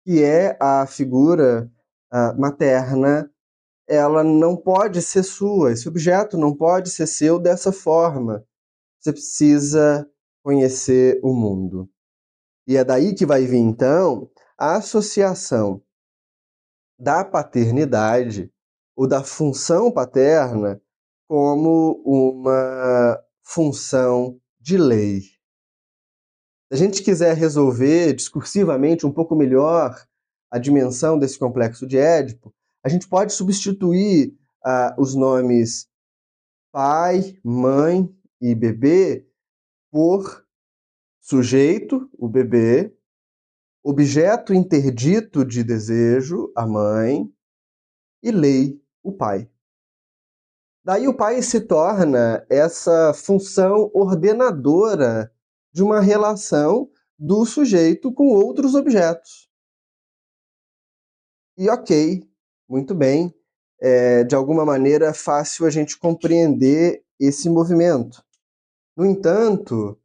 que 0.05 0.23
é 0.23 0.57
a 0.59 0.85
figura 0.87 1.69
uh, 2.11 2.39
materna, 2.39 3.29
ela 3.87 4.23
não 4.23 4.55
pode 4.55 5.01
ser 5.01 5.23
sua, 5.23 5.71
esse 5.71 5.87
objeto 5.87 6.37
não 6.37 6.55
pode 6.55 6.89
ser 6.89 7.07
seu 7.07 7.39
dessa 7.39 7.71
forma. 7.71 8.45
Você 8.99 9.11
precisa 9.11 10.09
conhecer 10.43 11.19
o 11.23 11.33
mundo. 11.33 11.89
E 12.65 12.77
é 12.77 12.83
daí 12.83 13.13
que 13.13 13.25
vai 13.25 13.45
vir 13.45 13.57
então 13.57 14.29
a 14.57 14.77
associação 14.77 15.81
da 16.97 17.25
paternidade 17.25 18.51
ou 18.95 19.07
da 19.07 19.23
função 19.23 19.91
paterna 19.91 20.81
como 21.27 22.01
uma 22.05 23.21
função 23.43 24.39
de 24.59 24.77
lei. 24.77 25.21
Se 25.21 26.73
a 26.73 26.77
gente 26.77 27.03
quiser 27.03 27.35
resolver 27.35 28.13
discursivamente 28.13 29.05
um 29.05 29.11
pouco 29.11 29.35
melhor 29.35 30.01
a 30.49 30.57
dimensão 30.57 31.19
desse 31.19 31.37
complexo 31.37 31.85
de 31.85 31.97
Édipo, 31.97 32.53
a 32.83 32.89
gente 32.89 33.07
pode 33.07 33.33
substituir 33.33 34.37
uh, 34.65 35.01
os 35.01 35.15
nomes 35.15 35.87
pai, 36.71 37.39
mãe 37.43 38.13
e 38.41 38.53
bebê 38.53 39.27
por 39.91 40.45
sujeito, 41.21 42.09
o 42.17 42.27
bebê, 42.27 42.93
objeto 43.83 44.53
interdito 44.53 45.45
de 45.45 45.63
desejo, 45.63 46.51
a 46.55 46.65
mãe, 46.65 47.31
e 48.21 48.31
lei, 48.31 48.81
o 49.01 49.11
pai. 49.11 49.49
Daí 50.83 51.07
o 51.07 51.15
pai 51.15 51.41
se 51.41 51.61
torna 51.61 52.45
essa 52.49 53.13
função 53.13 53.89
ordenadora 53.93 55.33
de 55.71 55.81
uma 55.81 56.01
relação 56.01 56.89
do 57.17 57.45
sujeito 57.45 58.11
com 58.11 58.27
outros 58.27 58.75
objetos. 58.75 59.49
E 61.57 61.69
ok, 61.69 62.27
muito 62.67 62.93
bem. 62.95 63.33
É, 63.81 64.23
de 64.23 64.35
alguma 64.35 64.65
maneira, 64.65 65.07
é 65.07 65.13
fácil 65.13 65.65
a 65.65 65.69
gente 65.69 65.97
compreender 65.97 67.03
esse 67.19 67.49
movimento. 67.49 68.23
No 68.95 69.05
entanto, 69.05 69.97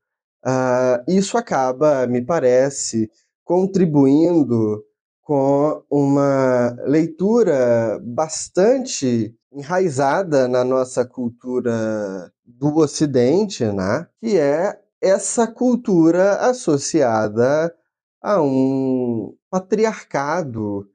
uh, 0.45 1.05
isso 1.07 1.37
acaba, 1.37 2.07
me 2.07 2.25
parece, 2.25 3.11
contribuindo 3.45 4.85
com 5.23 5.83
uma 5.91 6.75
leitura 6.87 8.01
bastante 8.03 9.35
enraizada 9.53 10.49
na 10.49 10.65
nossa 10.65 11.05
cultura 11.05 12.33
do 12.45 12.79
Ocidente, 12.79 13.65
né? 13.65 14.07
que 14.21 14.39
é 14.39 14.79
essa 15.01 15.47
cultura 15.47 16.37
associada 16.37 17.75
a 18.23 18.41
um 18.41 19.35
patriarcado, 19.51 20.89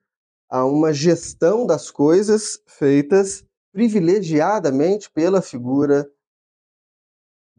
a 0.54 0.64
uma 0.64 0.94
gestão 0.94 1.66
das 1.66 1.90
coisas 1.90 2.62
feitas 2.68 3.44
privilegiadamente 3.72 5.10
pela 5.10 5.42
figura 5.42 6.08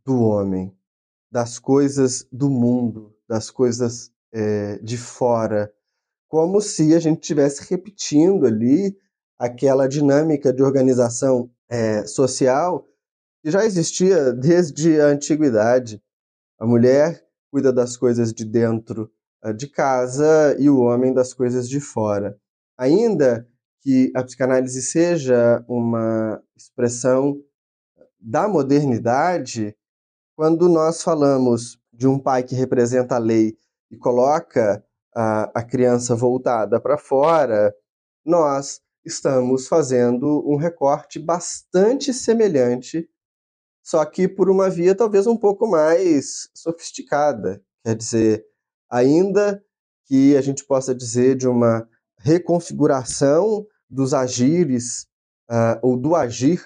do 0.04 0.22
homem, 0.22 0.72
das 1.28 1.58
coisas 1.58 2.24
do 2.30 2.48
mundo, 2.48 3.12
das 3.28 3.50
coisas 3.50 4.12
é, 4.32 4.78
de 4.78 4.96
fora 4.96 5.74
como 6.28 6.60
se 6.60 6.94
a 6.94 7.00
gente 7.00 7.20
estivesse 7.20 7.68
repetindo 7.68 8.46
ali 8.46 8.96
aquela 9.36 9.88
dinâmica 9.88 10.52
de 10.52 10.62
organização 10.62 11.50
é, 11.68 12.06
social 12.06 12.86
que 13.42 13.50
já 13.50 13.64
existia 13.64 14.32
desde 14.32 15.00
a 15.00 15.06
antiguidade. 15.06 16.00
A 16.60 16.64
mulher 16.64 17.26
cuida 17.50 17.72
das 17.72 17.96
coisas 17.96 18.32
de 18.32 18.44
dentro 18.44 19.12
uh, 19.44 19.52
de 19.52 19.66
casa 19.66 20.56
e 20.60 20.70
o 20.70 20.78
homem 20.78 21.12
das 21.12 21.34
coisas 21.34 21.68
de 21.68 21.80
fora. 21.80 22.38
Ainda 22.76 23.48
que 23.80 24.10
a 24.16 24.22
psicanálise 24.24 24.82
seja 24.82 25.64
uma 25.68 26.42
expressão 26.56 27.40
da 28.18 28.48
modernidade, 28.48 29.76
quando 30.36 30.68
nós 30.68 31.02
falamos 31.02 31.78
de 31.92 32.08
um 32.08 32.18
pai 32.18 32.42
que 32.42 32.54
representa 32.54 33.16
a 33.16 33.18
lei 33.18 33.56
e 33.90 33.96
coloca 33.96 34.84
a, 35.14 35.60
a 35.60 35.62
criança 35.62 36.16
voltada 36.16 36.80
para 36.80 36.98
fora, 36.98 37.74
nós 38.24 38.80
estamos 39.04 39.68
fazendo 39.68 40.42
um 40.48 40.56
recorte 40.56 41.18
bastante 41.18 42.12
semelhante, 42.12 43.08
só 43.82 44.04
que 44.04 44.26
por 44.26 44.48
uma 44.48 44.70
via 44.70 44.94
talvez 44.94 45.26
um 45.26 45.36
pouco 45.36 45.68
mais 45.68 46.48
sofisticada. 46.54 47.62
Quer 47.84 47.94
dizer, 47.94 48.46
ainda 48.90 49.62
que 50.06 50.36
a 50.36 50.40
gente 50.40 50.64
possa 50.64 50.94
dizer 50.94 51.36
de 51.36 51.46
uma 51.46 51.86
reconfiguração 52.24 53.66
dos 53.88 54.14
agires, 54.14 55.06
uh, 55.50 55.78
ou 55.82 55.94
do 55.94 56.16
agir, 56.16 56.64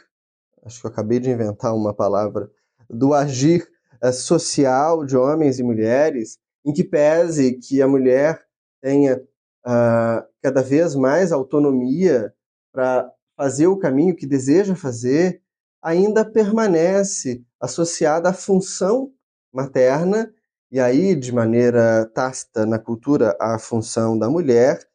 acho 0.64 0.80
que 0.80 0.86
eu 0.86 0.90
acabei 0.90 1.18
de 1.18 1.28
inventar 1.28 1.74
uma 1.74 1.92
palavra, 1.92 2.48
do 2.88 3.12
agir 3.12 3.68
uh, 4.02 4.12
social 4.12 5.04
de 5.04 5.16
homens 5.16 5.58
e 5.58 5.64
mulheres, 5.64 6.38
em 6.64 6.72
que 6.72 6.84
pese 6.84 7.54
que 7.54 7.82
a 7.82 7.88
mulher 7.88 8.40
tenha 8.80 9.16
uh, 9.16 10.24
cada 10.40 10.62
vez 10.62 10.94
mais 10.94 11.32
autonomia 11.32 12.32
para 12.72 13.10
fazer 13.36 13.66
o 13.66 13.78
caminho 13.78 14.14
que 14.14 14.26
deseja 14.26 14.76
fazer, 14.76 15.42
ainda 15.82 16.24
permanece 16.24 17.42
associada 17.60 18.28
à 18.28 18.32
função 18.32 19.12
materna, 19.52 20.32
e 20.70 20.78
aí, 20.78 21.16
de 21.16 21.32
maneira 21.32 22.04
tácita 22.14 22.66
na 22.66 22.78
cultura, 22.78 23.34
à 23.40 23.58
função 23.58 24.18
da 24.18 24.28
mulher, 24.28 24.87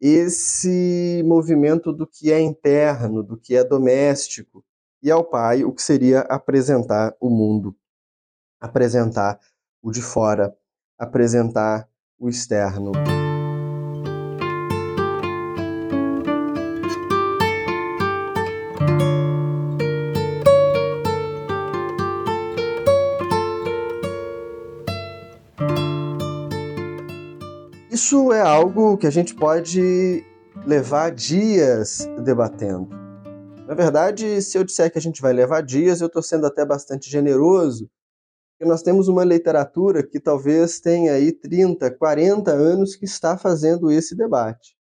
esse 0.00 1.22
movimento 1.26 1.92
do 1.92 2.06
que 2.06 2.32
é 2.32 2.40
interno, 2.40 3.22
do 3.22 3.36
que 3.36 3.56
é 3.56 3.64
doméstico, 3.64 4.64
e 5.02 5.10
ao 5.10 5.24
pai 5.24 5.64
o 5.64 5.72
que 5.72 5.82
seria 5.82 6.20
apresentar 6.22 7.14
o 7.20 7.28
mundo, 7.28 7.76
apresentar 8.60 9.38
o 9.82 9.90
de 9.90 10.02
fora, 10.02 10.54
apresentar 10.98 11.88
o 12.18 12.28
externo. 12.28 12.92
Isso 27.98 28.32
é 28.32 28.40
algo 28.40 28.96
que 28.96 29.08
a 29.08 29.10
gente 29.10 29.34
pode 29.34 30.24
levar 30.64 31.10
dias 31.10 32.08
debatendo. 32.22 32.88
Na 33.66 33.74
verdade, 33.74 34.40
se 34.40 34.56
eu 34.56 34.62
disser 34.62 34.88
que 34.92 34.98
a 34.98 35.00
gente 35.00 35.20
vai 35.20 35.32
levar 35.32 35.64
dias, 35.64 36.00
eu 36.00 36.06
estou 36.06 36.22
sendo 36.22 36.46
até 36.46 36.64
bastante 36.64 37.10
generoso, 37.10 37.90
porque 38.52 38.70
nós 38.70 38.82
temos 38.82 39.08
uma 39.08 39.24
literatura 39.24 40.00
que 40.00 40.20
talvez 40.20 40.78
tenha 40.78 41.14
aí 41.14 41.32
30, 41.32 41.90
40 41.90 42.52
anos 42.52 42.94
que 42.94 43.04
está 43.04 43.36
fazendo 43.36 43.90
esse 43.90 44.14
debate. 44.14 44.76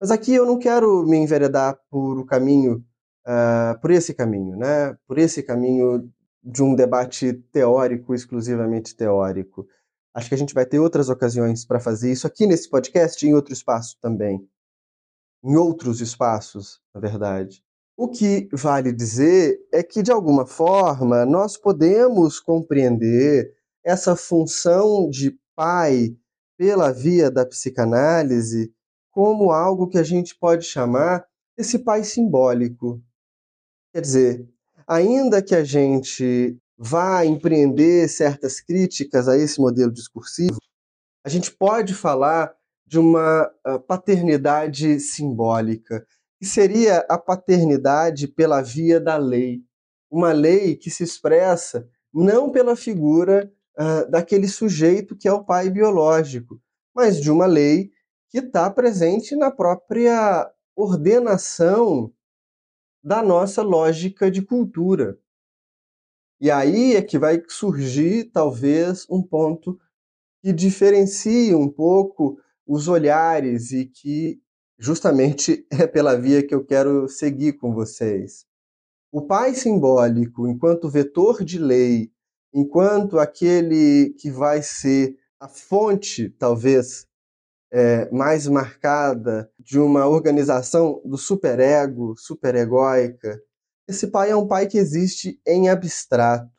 Mas 0.00 0.10
aqui 0.10 0.34
eu 0.34 0.44
não 0.44 0.58
quero 0.58 1.04
me 1.04 1.18
enveredar 1.18 1.78
por 1.88 2.18
o 2.18 2.26
caminho, 2.26 2.84
uh, 3.28 3.80
por 3.80 3.92
esse 3.92 4.12
caminho, 4.12 4.56
né? 4.56 4.92
Por 5.06 5.18
esse 5.18 5.40
caminho 5.40 6.10
de 6.42 6.64
um 6.64 6.74
debate 6.74 7.32
teórico, 7.52 8.12
exclusivamente 8.12 8.96
teórico. 8.96 9.68
Acho 10.18 10.30
que 10.30 10.34
a 10.34 10.38
gente 10.38 10.52
vai 10.52 10.66
ter 10.66 10.80
outras 10.80 11.08
ocasiões 11.08 11.64
para 11.64 11.78
fazer 11.78 12.10
isso 12.10 12.26
aqui 12.26 12.44
nesse 12.44 12.68
podcast 12.68 13.24
e 13.24 13.28
em 13.28 13.34
outro 13.34 13.52
espaço 13.52 13.96
também. 14.00 14.44
Em 15.44 15.54
outros 15.54 16.00
espaços, 16.00 16.80
na 16.92 17.00
verdade. 17.00 17.62
O 17.96 18.08
que 18.08 18.48
vale 18.52 18.92
dizer 18.92 19.60
é 19.72 19.80
que, 19.80 20.02
de 20.02 20.10
alguma 20.10 20.44
forma, 20.44 21.24
nós 21.24 21.56
podemos 21.56 22.40
compreender 22.40 23.54
essa 23.84 24.16
função 24.16 25.08
de 25.08 25.38
pai 25.54 26.16
pela 26.56 26.90
via 26.90 27.30
da 27.30 27.46
psicanálise 27.46 28.74
como 29.12 29.52
algo 29.52 29.86
que 29.86 29.98
a 29.98 30.02
gente 30.02 30.36
pode 30.36 30.64
chamar 30.64 31.24
esse 31.56 31.78
pai 31.78 32.02
simbólico. 32.02 33.00
Quer 33.92 34.00
dizer, 34.00 34.48
ainda 34.84 35.40
que 35.40 35.54
a 35.54 35.62
gente 35.62 36.58
vá 36.78 37.24
empreender 37.24 38.08
certas 38.08 38.60
críticas 38.60 39.28
a 39.28 39.36
esse 39.36 39.60
modelo 39.60 39.92
discursivo, 39.92 40.58
a 41.24 41.28
gente 41.28 41.50
pode 41.50 41.92
falar 41.92 42.54
de 42.86 42.98
uma 42.98 43.50
ah, 43.64 43.78
paternidade 43.80 44.98
simbólica 45.00 46.06
que 46.38 46.46
seria 46.46 47.04
a 47.08 47.18
paternidade 47.18 48.28
pela 48.28 48.62
via 48.62 49.00
da 49.00 49.16
lei. 49.16 49.60
Uma 50.10 50.32
lei 50.32 50.76
que 50.76 50.88
se 50.88 51.02
expressa 51.02 51.88
não 52.14 52.50
pela 52.50 52.76
figura 52.76 53.52
uh, 53.76 54.10
daquele 54.10 54.48
sujeito 54.48 55.16
que 55.16 55.28
é 55.28 55.32
o 55.32 55.44
pai 55.44 55.68
biológico, 55.68 56.60
mas 56.94 57.20
de 57.20 57.30
uma 57.30 57.44
lei 57.44 57.90
que 58.30 58.38
está 58.38 58.70
presente 58.70 59.34
na 59.34 59.50
própria 59.50 60.50
ordenação 60.76 62.12
da 63.02 63.22
nossa 63.22 63.62
lógica 63.62 64.30
de 64.30 64.40
cultura. 64.40 65.18
E 66.40 66.50
aí 66.50 66.94
é 66.94 67.02
que 67.02 67.18
vai 67.18 67.42
surgir, 67.48 68.30
talvez, 68.32 69.06
um 69.10 69.22
ponto 69.22 69.78
que 70.40 70.52
diferencie 70.52 71.54
um 71.54 71.68
pouco 71.68 72.38
os 72.66 72.86
olhares 72.86 73.72
e 73.72 73.86
que 73.86 74.40
justamente 74.78 75.66
é 75.72 75.86
pela 75.86 76.16
via 76.16 76.46
que 76.46 76.54
eu 76.54 76.64
quero 76.64 77.08
seguir 77.08 77.54
com 77.54 77.74
vocês. 77.74 78.46
O 79.10 79.22
pai 79.22 79.54
simbólico, 79.54 80.46
enquanto 80.46 80.88
vetor 80.88 81.42
de 81.42 81.58
lei, 81.58 82.12
enquanto 82.52 83.18
aquele 83.18 84.14
que 84.18 84.30
vai 84.30 84.62
ser 84.62 85.16
a 85.40 85.48
fonte, 85.48 86.28
talvez, 86.30 87.06
é, 87.70 88.10
mais 88.10 88.46
marcada 88.46 89.50
de 89.58 89.78
uma 89.78 90.06
organização 90.06 91.00
do 91.04 91.16
superego, 91.16 92.14
superegóica, 92.16 93.40
esse 93.88 94.06
pai 94.08 94.30
é 94.30 94.36
um 94.36 94.46
pai 94.46 94.66
que 94.66 94.76
existe 94.76 95.40
em 95.46 95.70
abstrato. 95.70 96.52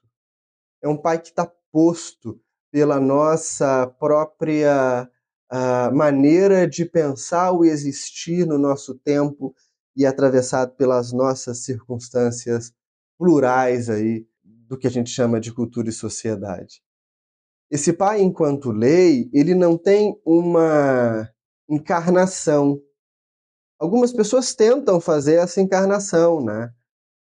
É 0.82 0.88
um 0.88 0.98
pai 0.98 1.22
que 1.22 1.30
está 1.30 1.50
posto 1.72 2.42
pela 2.72 3.00
nossa 3.00 3.88
própria 4.00 5.10
a 5.52 5.92
maneira 5.92 6.67
de 6.67 6.86
pensar 6.86 7.52
o 7.52 7.65
existir 7.65 8.46
no 8.46 8.58
nosso 8.58 8.96
tempo 8.96 9.54
e 9.96 10.06
atravessado 10.06 10.75
pelas 10.75 11.12
nossas 11.12 11.63
circunstâncias 11.63 12.71
plurais 13.17 13.90
aí 13.90 14.27
do 14.44 14.77
que 14.77 14.88
a 14.88 14.92
gente 14.92 15.10
chama 15.10 15.40
de 15.40 15.52
cultura 15.52 15.90
e 15.90 15.94
sociedade. 15.94 16.82
Esse 17.69 17.94
pai, 17.94 18.21
enquanto 18.21 18.71
lei, 18.71 19.30
ele 19.34 19.54
não 19.54 19.77
tem 19.77 20.19
uma 20.25 21.30
encarnação. 21.67 22.82
Algumas 23.80 24.12
pessoas 24.12 24.56
tentam 24.56 25.00
fazer 25.00 25.36
essa 25.36 25.62
encarnação, 25.62 26.44
né? 26.44 26.71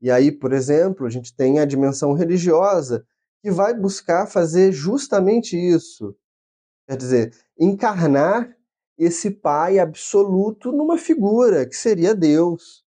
E 0.07 0.11
aí, 0.13 0.31
por 0.31 0.53
exemplo, 0.53 1.05
a 1.05 1.11
gente 1.11 1.35
tem 1.35 1.59
a 1.59 1.65
dimensão 1.65 2.13
religiosa 2.13 3.05
que 3.43 3.51
vai 3.51 3.75
buscar 3.75 4.29
fazer 4.29 4.71
justamente 4.71 5.57
isso. 5.57 6.17
Quer 6.89 6.97
dizer, 6.97 7.35
encarnar 7.59 8.57
esse 8.97 9.33
pai 9.33 9.81
absoluto 9.81 10.71
numa 10.71 10.97
figura 10.97 11.67
que 11.67 11.77
seria 11.77 12.15
Deus. 12.15 12.85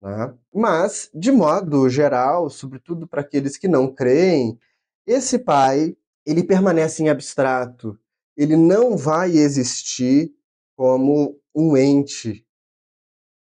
Né? 0.00 0.32
Mas, 0.54 1.10
de 1.12 1.32
modo 1.32 1.88
geral, 1.88 2.48
sobretudo 2.48 3.04
para 3.04 3.22
aqueles 3.22 3.56
que 3.56 3.66
não 3.66 3.92
creem, 3.92 4.56
esse 5.04 5.40
pai 5.40 5.96
ele 6.24 6.44
permanece 6.44 7.02
em 7.02 7.08
abstrato, 7.08 7.98
ele 8.36 8.56
não 8.56 8.96
vai 8.96 9.32
existir 9.32 10.32
como 10.76 11.36
um 11.52 11.76
ente. 11.76 12.46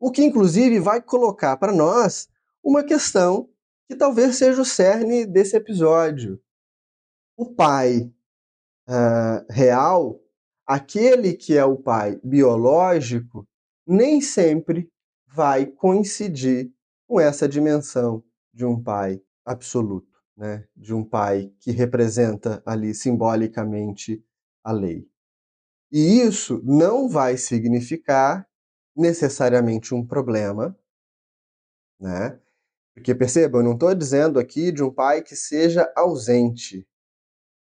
O 0.00 0.10
que, 0.10 0.24
inclusive, 0.24 0.80
vai 0.80 1.00
colocar 1.00 1.56
para 1.56 1.72
nós 1.72 2.28
uma 2.66 2.82
questão 2.82 3.48
que 3.88 3.94
talvez 3.94 4.34
seja 4.34 4.60
o 4.60 4.64
cerne 4.64 5.24
desse 5.24 5.56
episódio. 5.56 6.42
O 7.36 7.54
pai 7.54 8.12
uh, 8.88 9.46
real, 9.48 10.20
aquele 10.66 11.34
que 11.34 11.56
é 11.56 11.64
o 11.64 11.76
pai 11.76 12.20
biológico, 12.24 13.46
nem 13.86 14.20
sempre 14.20 14.90
vai 15.28 15.64
coincidir 15.64 16.72
com 17.06 17.20
essa 17.20 17.48
dimensão 17.48 18.24
de 18.52 18.64
um 18.64 18.82
pai 18.82 19.22
absoluto, 19.44 20.20
né? 20.36 20.66
de 20.74 20.92
um 20.92 21.04
pai 21.04 21.52
que 21.60 21.70
representa 21.70 22.60
ali 22.66 22.92
simbolicamente 22.92 24.24
a 24.64 24.72
lei. 24.72 25.08
E 25.92 26.20
isso 26.20 26.60
não 26.64 27.08
vai 27.08 27.36
significar 27.36 28.44
necessariamente 28.96 29.94
um 29.94 30.04
problema, 30.04 30.76
né? 32.00 32.40
Porque 32.96 33.14
perceba, 33.14 33.58
eu 33.58 33.62
não 33.62 33.74
estou 33.74 33.94
dizendo 33.94 34.38
aqui 34.38 34.72
de 34.72 34.82
um 34.82 34.90
pai 34.90 35.20
que 35.20 35.36
seja 35.36 35.92
ausente. 35.94 36.88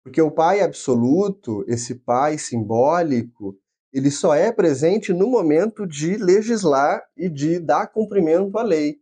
Porque 0.03 0.21
o 0.21 0.29
pai 0.29 0.61
absoluto, 0.61 1.65
esse 1.67 1.95
pai 1.95 2.37
simbólico, 2.37 3.57
ele 3.91 4.11
só 4.11 4.35
é 4.35 4.51
presente 4.51 5.11
no 5.11 5.25
momento 5.25 5.87
de 5.87 6.15
legislar 6.15 7.01
e 7.17 7.27
de 7.27 7.59
dar 7.59 7.87
cumprimento 7.87 8.55
à 8.55 8.61
lei. 8.61 8.99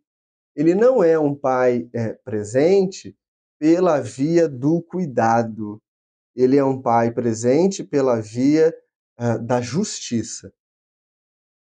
Ele 0.55 0.73
não 0.73 1.03
é 1.03 1.19
um 1.19 1.35
pai 1.35 1.89
é, 1.93 2.13
presente 2.13 3.17
pela 3.59 3.99
via 3.99 4.47
do 4.47 4.81
cuidado. 4.81 5.81
Ele 6.33 6.55
é 6.55 6.63
um 6.63 6.81
pai 6.81 7.11
presente 7.11 7.83
pela 7.83 8.21
via 8.21 8.73
uh, 9.19 9.45
da 9.45 9.59
justiça. 9.59 10.53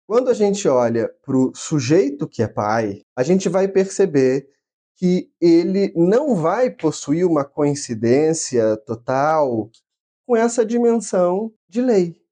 Quando 0.09 0.31
a 0.31 0.33
gente 0.33 0.67
olha 0.67 1.15
para 1.21 1.37
o 1.37 1.55
sujeito 1.55 2.27
que 2.27 2.43
é 2.43 2.49
pai, 2.49 3.05
a 3.15 3.23
gente 3.23 3.47
vai 3.47 3.69
perceber 3.69 4.49
que 4.97 5.31
ele 5.39 5.93
não 5.95 6.35
vai 6.35 6.71
possuir 6.71 7.27
uma 7.27 7.45
coincidência 7.45 8.75
total 8.87 9.71
com 10.27 10.35
essa 10.35 10.65
dimensão 10.65 11.53
de 11.69 11.83
lei. 11.83 12.25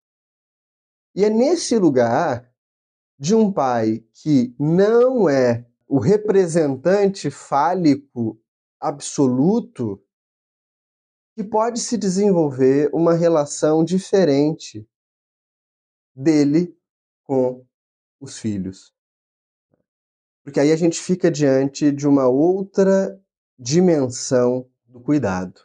E 1.14 1.22
é 1.22 1.29
nesse 1.29 1.77
lugar 1.77 2.51
de 3.18 3.35
um 3.35 3.53
pai 3.53 4.03
que 4.22 4.57
não 4.59 5.29
é 5.29 5.66
o 5.87 5.99
representante 5.99 7.31
fálico 7.31 8.41
absoluto 8.81 10.03
que 11.37 11.45
pode 11.45 11.79
se 11.79 11.99
desenvolver 11.99 12.89
uma 12.95 13.12
relação 13.12 13.85
diferente 13.85 14.89
dele 16.14 16.74
com 17.22 17.65
os 18.20 18.38
filhos. 18.38 18.92
Porque 20.42 20.60
aí 20.60 20.70
a 20.70 20.76
gente 20.76 21.00
fica 21.00 21.30
diante 21.30 21.90
de 21.90 22.06
uma 22.06 22.28
outra 22.28 23.20
dimensão 23.58 24.66
do 24.86 25.00
cuidado. 25.00 25.60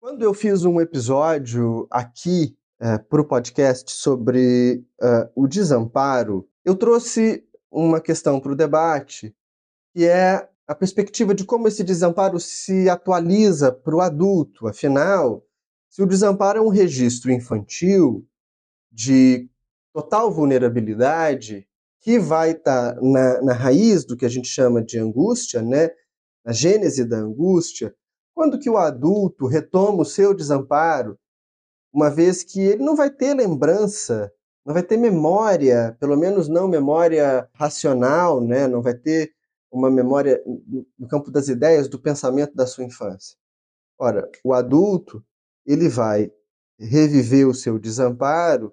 Quando 0.00 0.22
eu 0.22 0.32
fiz 0.32 0.64
um 0.64 0.80
episódio 0.80 1.86
aqui 1.90 2.56
é, 2.78 2.96
para 2.98 3.20
o 3.20 3.26
podcast 3.26 3.92
sobre 3.92 4.84
uh, 5.02 5.30
o 5.34 5.46
desamparo, 5.46 6.48
eu 6.64 6.74
trouxe 6.74 7.44
uma 7.70 8.00
questão 8.00 8.40
para 8.40 8.52
o 8.52 8.56
debate, 8.56 9.34
que 9.92 10.06
é 10.06 10.48
a 10.66 10.74
perspectiva 10.74 11.34
de 11.34 11.44
como 11.44 11.68
esse 11.68 11.84
desamparo 11.84 12.38
se 12.38 12.88
atualiza 12.88 13.72
para 13.72 13.94
o 13.94 14.00
adulto. 14.00 14.68
Afinal, 14.68 15.44
se 15.88 16.00
o 16.00 16.06
desamparo 16.06 16.60
é 16.60 16.62
um 16.62 16.68
registro 16.68 17.32
infantil 17.32 18.26
de 18.90 19.50
total 19.92 20.30
vulnerabilidade, 20.30 21.66
que 22.00 22.18
vai 22.18 22.52
estar 22.52 22.94
tá 22.94 23.00
na, 23.00 23.42
na 23.42 23.52
raiz 23.52 24.04
do 24.04 24.16
que 24.16 24.24
a 24.24 24.28
gente 24.28 24.48
chama 24.48 24.82
de 24.82 24.98
angústia, 24.98 25.62
né? 25.62 25.90
na 26.44 26.52
gênese 26.52 27.04
da 27.04 27.18
angústia, 27.18 27.94
quando 28.34 28.58
que 28.58 28.70
o 28.70 28.78
adulto 28.78 29.46
retoma 29.46 30.02
o 30.02 30.06
seu 30.06 30.32
desamparo, 30.32 31.18
uma 31.92 32.08
vez 32.08 32.42
que 32.42 32.60
ele 32.60 32.82
não 32.82 32.96
vai 32.96 33.10
ter 33.10 33.34
lembrança 33.34 34.32
não 34.64 34.74
vai 34.74 34.82
ter 34.82 34.96
memória, 34.96 35.96
pelo 35.98 36.16
menos 36.16 36.48
não 36.48 36.68
memória 36.68 37.48
racional, 37.54 38.40
né? 38.40 38.66
não 38.66 38.82
vai 38.82 38.94
ter 38.94 39.32
uma 39.70 39.90
memória 39.90 40.42
no 40.98 41.08
campo 41.08 41.30
das 41.30 41.48
ideias, 41.48 41.88
do 41.88 41.98
pensamento 41.98 42.54
da 42.54 42.66
sua 42.66 42.84
infância. 42.84 43.36
Ora, 43.98 44.28
o 44.44 44.52
adulto, 44.52 45.24
ele 45.66 45.88
vai 45.88 46.30
reviver 46.78 47.46
o 47.46 47.54
seu 47.54 47.78
desamparo 47.78 48.72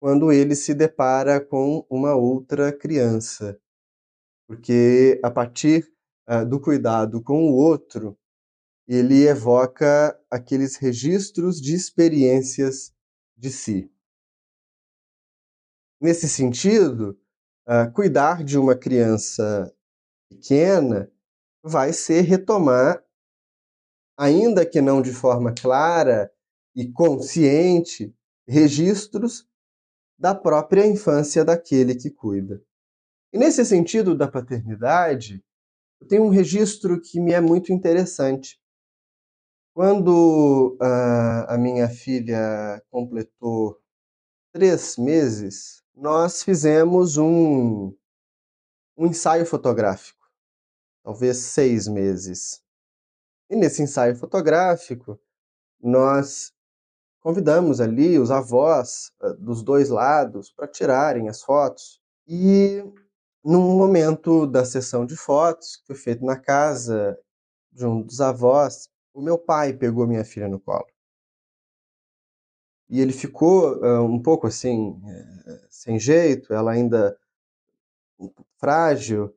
quando 0.00 0.32
ele 0.32 0.56
se 0.56 0.72
depara 0.72 1.38
com 1.38 1.86
uma 1.90 2.16
outra 2.16 2.72
criança. 2.72 3.60
Porque 4.48 5.20
a 5.22 5.30
partir 5.30 5.92
uh, 6.26 6.44
do 6.44 6.58
cuidado 6.58 7.22
com 7.22 7.50
o 7.50 7.54
outro, 7.54 8.18
ele 8.88 9.26
evoca 9.26 10.18
aqueles 10.30 10.76
registros 10.76 11.60
de 11.60 11.74
experiências 11.74 12.92
de 13.36 13.50
si. 13.50 13.92
Nesse 16.00 16.28
sentido, 16.28 17.20
uh, 17.68 17.92
cuidar 17.92 18.42
de 18.42 18.58
uma 18.58 18.74
criança 18.74 19.72
pequena 20.30 21.12
vai 21.62 21.92
ser 21.92 22.22
retomar, 22.22 23.04
ainda 24.16 24.64
que 24.64 24.80
não 24.80 25.02
de 25.02 25.12
forma 25.12 25.54
clara 25.54 26.32
e 26.74 26.90
consciente, 26.90 28.14
registros 28.48 29.49
da 30.20 30.34
própria 30.34 30.86
infância 30.86 31.42
daquele 31.42 31.94
que 31.94 32.10
cuida. 32.10 32.62
E 33.32 33.38
nesse 33.38 33.64
sentido 33.64 34.14
da 34.14 34.28
paternidade, 34.28 35.42
eu 35.98 36.06
tenho 36.06 36.24
um 36.24 36.28
registro 36.28 37.00
que 37.00 37.18
me 37.18 37.32
é 37.32 37.40
muito 37.40 37.72
interessante. 37.72 38.60
Quando 39.72 40.76
uh, 40.78 41.46
a 41.48 41.56
minha 41.56 41.88
filha 41.88 42.82
completou 42.90 43.80
três 44.52 44.98
meses, 44.98 45.82
nós 45.94 46.42
fizemos 46.42 47.16
um, 47.16 47.96
um 48.98 49.06
ensaio 49.06 49.46
fotográfico, 49.46 50.26
talvez 51.02 51.38
seis 51.38 51.88
meses. 51.88 52.62
E 53.48 53.56
nesse 53.56 53.82
ensaio 53.82 54.14
fotográfico, 54.16 55.18
nós 55.80 56.52
convidamos 57.20 57.80
ali 57.80 58.18
os 58.18 58.30
avós 58.30 59.12
eh, 59.22 59.34
dos 59.34 59.62
dois 59.62 59.88
lados 59.88 60.50
para 60.50 60.66
tirarem 60.66 61.28
as 61.28 61.42
fotos. 61.42 62.00
E 62.26 62.82
num 63.44 63.76
momento 63.76 64.46
da 64.46 64.64
sessão 64.64 65.06
de 65.06 65.16
fotos, 65.16 65.76
que 65.76 65.86
foi 65.88 65.96
feito 65.96 66.24
na 66.24 66.36
casa 66.36 67.18
de 67.72 67.86
um 67.86 68.02
dos 68.02 68.20
avós, 68.20 68.88
o 69.14 69.20
meu 69.22 69.38
pai 69.38 69.72
pegou 69.72 70.06
minha 70.06 70.24
filha 70.24 70.48
no 70.48 70.60
colo. 70.60 70.86
E 72.88 73.00
ele 73.00 73.12
ficou 73.12 73.78
uh, 73.78 74.02
um 74.02 74.20
pouco 74.20 74.46
assim, 74.46 74.90
uh, 74.90 75.66
sem 75.70 75.98
jeito, 75.98 76.52
ela 76.52 76.72
ainda 76.72 77.16
frágil, 78.58 79.34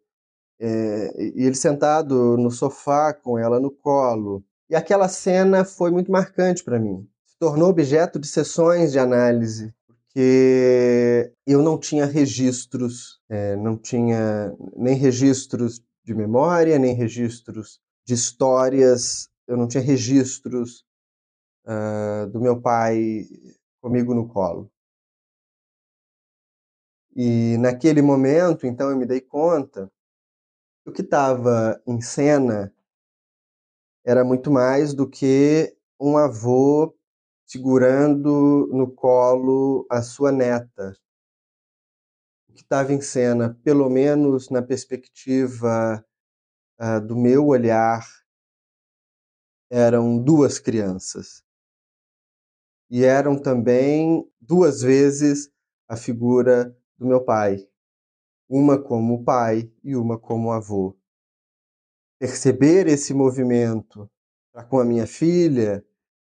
é, 0.59 1.21
e 1.35 1.45
ele 1.45 1.55
sentado 1.55 2.37
no 2.37 2.51
sofá 2.51 3.13
com 3.13 3.37
ela 3.37 3.59
no 3.59 3.71
colo. 3.71 4.43
E 4.69 4.75
aquela 4.75 5.07
cena 5.07 5.65
foi 5.65 5.91
muito 5.91 6.11
marcante 6.11 6.63
para 6.63 6.79
mim. 6.79 7.07
Tornou 7.43 7.71
objeto 7.71 8.17
de 8.17 8.25
sessões 8.25 8.93
de 8.93 8.99
análise, 8.99 9.75
porque 9.85 11.29
eu 11.45 11.61
não 11.61 11.77
tinha 11.77 12.05
registros, 12.05 13.19
é, 13.27 13.57
não 13.57 13.77
tinha 13.77 14.55
nem 14.77 14.95
registros 14.95 15.83
de 16.05 16.15
memória, 16.15 16.79
nem 16.79 16.95
registros 16.95 17.81
de 18.07 18.13
histórias, 18.13 19.27
eu 19.45 19.57
não 19.57 19.67
tinha 19.67 19.83
registros 19.83 20.85
uh, 21.65 22.29
do 22.29 22.39
meu 22.39 22.61
pai 22.61 23.25
comigo 23.81 24.13
no 24.13 24.25
colo. 24.25 24.71
E 27.13 27.57
naquele 27.57 28.01
momento, 28.01 28.65
então, 28.65 28.89
eu 28.89 28.95
me 28.95 29.05
dei 29.05 29.19
conta 29.19 29.91
que 30.81 30.91
o 30.91 30.93
que 30.93 31.01
estava 31.01 31.77
em 31.85 31.99
cena 31.99 32.73
era 34.05 34.23
muito 34.23 34.49
mais 34.49 34.93
do 34.93 35.05
que 35.05 35.75
um 35.99 36.15
avô 36.15 36.95
segurando 37.45 38.67
no 38.71 38.91
colo 38.91 39.85
a 39.89 40.01
sua 40.01 40.31
neta. 40.31 40.95
O 42.49 42.53
que 42.53 42.61
estava 42.61 42.93
em 42.93 43.01
cena, 43.01 43.59
pelo 43.63 43.89
menos 43.89 44.49
na 44.49 44.61
perspectiva 44.61 46.03
uh, 46.79 47.01
do 47.05 47.15
meu 47.15 47.47
olhar, 47.47 48.05
eram 49.69 50.21
duas 50.21 50.59
crianças 50.59 51.43
e 52.89 53.03
eram 53.03 53.41
também 53.41 54.23
duas 54.39 54.83
vezes 54.83 55.51
a 55.87 55.97
figura 55.97 56.77
do 56.95 57.07
meu 57.07 57.23
pai, 57.23 57.67
uma 58.47 58.79
como 58.79 59.23
pai 59.23 59.71
e 59.83 59.95
uma 59.95 60.19
como 60.19 60.51
avô. 60.51 60.95
Perceber 62.19 62.85
esse 62.87 63.13
movimento 63.13 64.07
com 64.69 64.79
a 64.79 64.85
minha 64.85 65.07
filha 65.07 65.83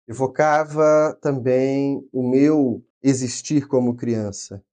evocava 0.09 1.15
também 1.21 2.03
o 2.11 2.27
meu 2.27 2.83
existir 3.01 3.67
como 3.67 3.95
criança. 3.95 4.63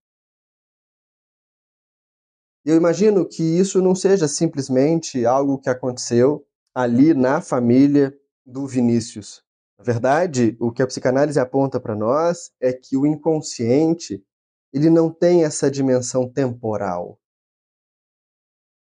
Eu 2.65 2.75
imagino 2.75 3.29
que 3.29 3.43
isso 3.43 3.83
não 3.83 3.95
seja 3.95 4.27
simplesmente 4.27 5.27
algo 5.27 5.59
que 5.59 5.69
aconteceu 5.69 6.45
ali 6.75 7.13
na 7.13 7.43
família 7.43 8.19
do 8.47 8.67
Vinícius. 8.67 9.45
Na 9.79 9.85
verdade, 9.85 10.57
o 10.59 10.73
que 10.73 10.83
a 10.83 10.87
psicanálise 10.87 11.39
aponta 11.39 11.79
para 11.79 11.95
nós 11.95 12.51
é 12.59 12.73
que 12.73 12.97
o 12.97 13.07
inconsciente 13.07 14.25
ele 14.73 14.89
não 14.89 15.11
tem 15.11 15.45
essa 15.45 15.71
dimensão 15.71 16.27
temporal. 16.27 17.21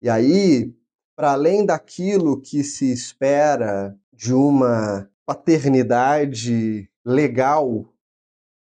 E 0.02 0.10
aí, 0.10 0.76
para 1.16 1.34
além 1.34 1.64
daquilo 1.64 2.42
que 2.42 2.64
se 2.64 2.92
espera 2.92 3.96
de 4.12 4.34
uma 4.34 5.10
paternidade 5.30 6.92
legal, 7.06 7.94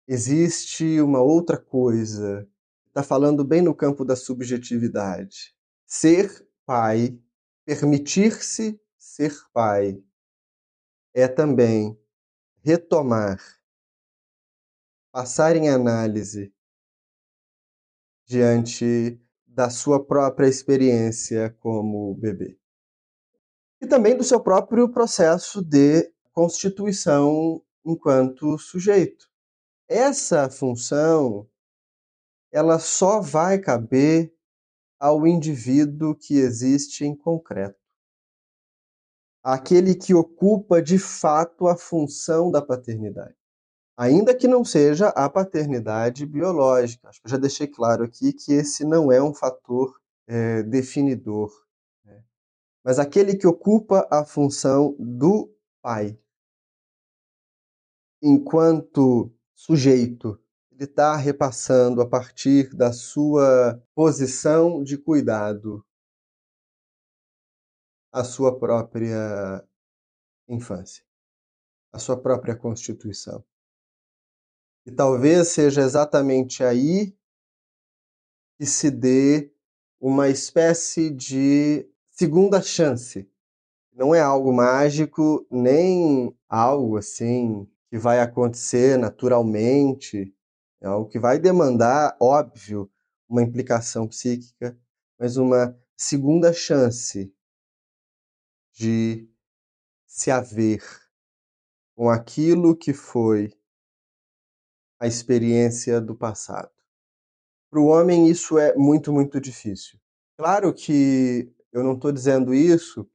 existe 0.06 1.00
uma 1.00 1.20
outra 1.20 1.58
coisa. 1.58 2.48
Está 2.86 3.02
falando 3.02 3.44
bem 3.44 3.60
no 3.60 3.74
campo 3.74 4.04
da 4.04 4.14
subjetividade. 4.14 5.52
Ser 5.84 6.48
pai, 6.64 7.18
permitir-se 7.64 8.80
ser 8.96 9.34
pai, 9.52 10.00
é 11.12 11.26
também 11.26 11.98
retomar, 12.62 13.40
passar 15.10 15.56
em 15.56 15.68
análise 15.68 16.54
diante 18.24 19.20
da 19.44 19.68
sua 19.68 20.06
própria 20.06 20.46
experiência 20.46 21.50
como 21.58 22.14
bebê. 22.14 22.56
E 23.82 23.88
também 23.88 24.16
do 24.16 24.22
seu 24.22 24.40
próprio 24.40 24.88
processo 24.88 25.60
de 25.60 26.13
constituição 26.34 27.62
enquanto 27.84 28.58
sujeito. 28.58 29.26
Essa 29.88 30.50
função 30.50 31.48
ela 32.52 32.78
só 32.78 33.20
vai 33.20 33.58
caber 33.58 34.32
ao 34.98 35.26
indivíduo 35.26 36.14
que 36.14 36.34
existe 36.34 37.04
em 37.04 37.14
concreto. 37.14 37.78
Aquele 39.42 39.94
que 39.94 40.14
ocupa 40.14 40.80
de 40.80 40.98
fato 40.98 41.66
a 41.66 41.76
função 41.76 42.50
da 42.50 42.62
paternidade. 42.62 43.36
Ainda 43.96 44.34
que 44.34 44.48
não 44.48 44.64
seja 44.64 45.08
a 45.08 45.28
paternidade 45.28 46.24
biológica. 46.24 47.08
Acho 47.08 47.20
que 47.20 47.26
eu 47.26 47.30
já 47.30 47.36
deixei 47.36 47.66
claro 47.66 48.04
aqui 48.04 48.32
que 48.32 48.52
esse 48.52 48.84
não 48.84 49.12
é 49.12 49.22
um 49.22 49.34
fator 49.34 50.00
é, 50.26 50.62
definidor. 50.62 51.52
Né? 52.04 52.24
Mas 52.82 52.98
aquele 52.98 53.36
que 53.36 53.46
ocupa 53.46 54.08
a 54.10 54.24
função 54.24 54.96
do 54.98 55.52
pai 55.82 56.18
enquanto 58.24 59.30
sujeito, 59.54 60.40
ele 60.72 60.84
está 60.84 61.14
repassando 61.14 62.00
a 62.00 62.08
partir 62.08 62.74
da 62.74 62.90
sua 62.90 63.78
posição 63.94 64.82
de 64.82 64.96
cuidado 64.96 65.84
a 68.10 68.24
sua 68.24 68.58
própria 68.58 69.62
infância, 70.48 71.04
a 71.92 71.98
sua 71.98 72.16
própria 72.16 72.56
constituição. 72.56 73.44
E 74.86 74.90
talvez 74.90 75.48
seja 75.48 75.82
exatamente 75.82 76.64
aí 76.64 77.14
que 78.56 78.64
se 78.64 78.90
dê 78.90 79.52
uma 80.00 80.30
espécie 80.30 81.10
de 81.10 81.86
segunda 82.10 82.62
chance. 82.62 83.30
Não 83.92 84.14
é 84.14 84.20
algo 84.20 84.50
mágico, 84.50 85.46
nem 85.50 86.34
algo 86.48 86.96
assim 86.96 87.68
que 87.94 87.98
vai 87.98 88.18
acontecer 88.18 88.98
naturalmente, 88.98 90.34
é 90.80 90.86
algo 90.88 91.08
que 91.08 91.16
vai 91.16 91.38
demandar, 91.38 92.16
óbvio, 92.20 92.90
uma 93.28 93.40
implicação 93.40 94.08
psíquica, 94.08 94.76
mas 95.16 95.36
uma 95.36 95.78
segunda 95.96 96.52
chance 96.52 97.32
de 98.72 99.30
se 100.08 100.28
haver 100.28 100.82
com 101.94 102.10
aquilo 102.10 102.76
que 102.76 102.92
foi 102.92 103.52
a 104.98 105.06
experiência 105.06 106.00
do 106.00 106.16
passado. 106.16 106.72
Para 107.70 107.80
o 107.80 107.86
homem, 107.86 108.28
isso 108.28 108.58
é 108.58 108.74
muito, 108.74 109.12
muito 109.12 109.40
difícil. 109.40 110.00
Claro 110.36 110.74
que 110.74 111.48
eu 111.70 111.84
não 111.84 111.94
estou 111.94 112.10
dizendo 112.10 112.52
isso 112.52 113.08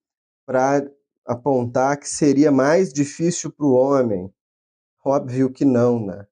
para 0.45 0.89
apontar 1.25 1.99
que 1.99 2.07
seria 2.07 2.49
mais 2.49 2.93
difícil 2.93 3.51
para 3.51 3.65
o 3.65 3.73
homem 3.73 4.33
Óbvio 5.03 5.51
que 5.51 5.63
não, 5.63 6.05
né? 6.05 6.27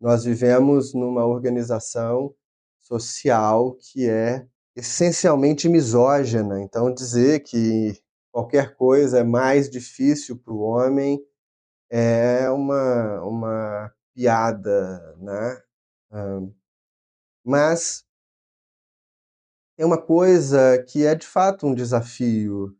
Nós 0.00 0.24
vivemos 0.24 0.92
numa 0.92 1.24
organização 1.24 2.34
social 2.80 3.76
que 3.76 4.08
é 4.08 4.46
essencialmente 4.76 5.68
misógina, 5.68 6.60
então 6.60 6.92
dizer 6.92 7.40
que 7.40 7.98
qualquer 8.30 8.76
coisa 8.76 9.20
é 9.20 9.24
mais 9.24 9.70
difícil 9.70 10.36
para 10.38 10.52
o 10.52 10.60
homem 10.60 11.24
é 11.90 12.50
uma, 12.50 13.22
uma 13.22 13.94
piada, 14.14 15.16
né? 15.18 15.62
Mas 17.42 18.04
tem 19.76 19.86
uma 19.86 20.00
coisa 20.00 20.82
que 20.88 21.06
é 21.06 21.14
de 21.14 21.26
fato 21.26 21.66
um 21.66 21.74
desafio, 21.74 22.76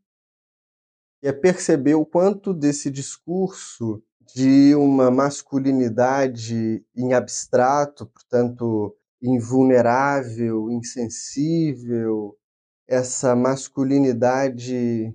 que 1.21 1.29
é 1.29 1.33
perceber 1.33 1.95
o 1.95 2.05
quanto 2.05 2.53
desse 2.53 2.91
discurso 2.91 4.03
de 4.33 4.75
uma 4.75 5.11
masculinidade 5.11 6.85
em 6.95 7.13
abstrato, 7.13 8.07
portanto, 8.07 8.97
invulnerável, 9.21 10.71
insensível, 10.71 12.39
essa 12.87 13.35
masculinidade 13.35 15.15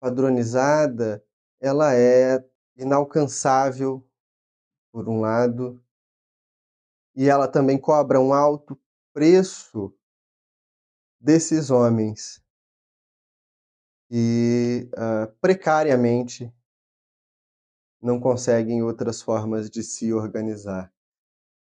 padronizada, 0.00 1.24
ela 1.60 1.94
é 1.94 2.44
inalcançável, 2.76 4.06
por 4.92 5.08
um 5.08 5.20
lado, 5.20 5.82
e 7.16 7.28
ela 7.28 7.48
também 7.48 7.78
cobra 7.78 8.20
um 8.20 8.32
alto 8.32 8.78
preço 9.12 9.94
desses 11.20 11.70
homens 11.70 12.44
e 14.10 14.88
uh, 14.92 15.32
precariamente 15.40 16.52
não 18.04 18.20
conseguem 18.20 18.82
outras 18.82 19.22
formas 19.22 19.70
de 19.70 19.82
se 19.82 20.12
organizar. 20.12 20.92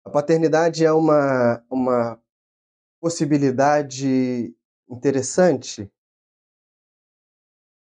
A 0.06 0.10
paternidade 0.10 0.86
é 0.86 0.92
uma, 0.92 1.62
uma 1.70 2.18
possibilidade 3.02 4.56
interessante 4.90 5.92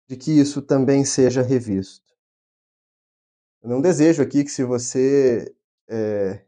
de 0.09 0.17
que 0.17 0.31
isso 0.37 0.61
também 0.61 1.05
seja 1.05 1.41
revisto. 1.41 2.13
Eu 3.61 3.69
não 3.69 3.81
desejo 3.81 4.21
aqui 4.21 4.43
que 4.43 4.51
se 4.51 4.65
você 4.65 5.55
é, 5.87 6.45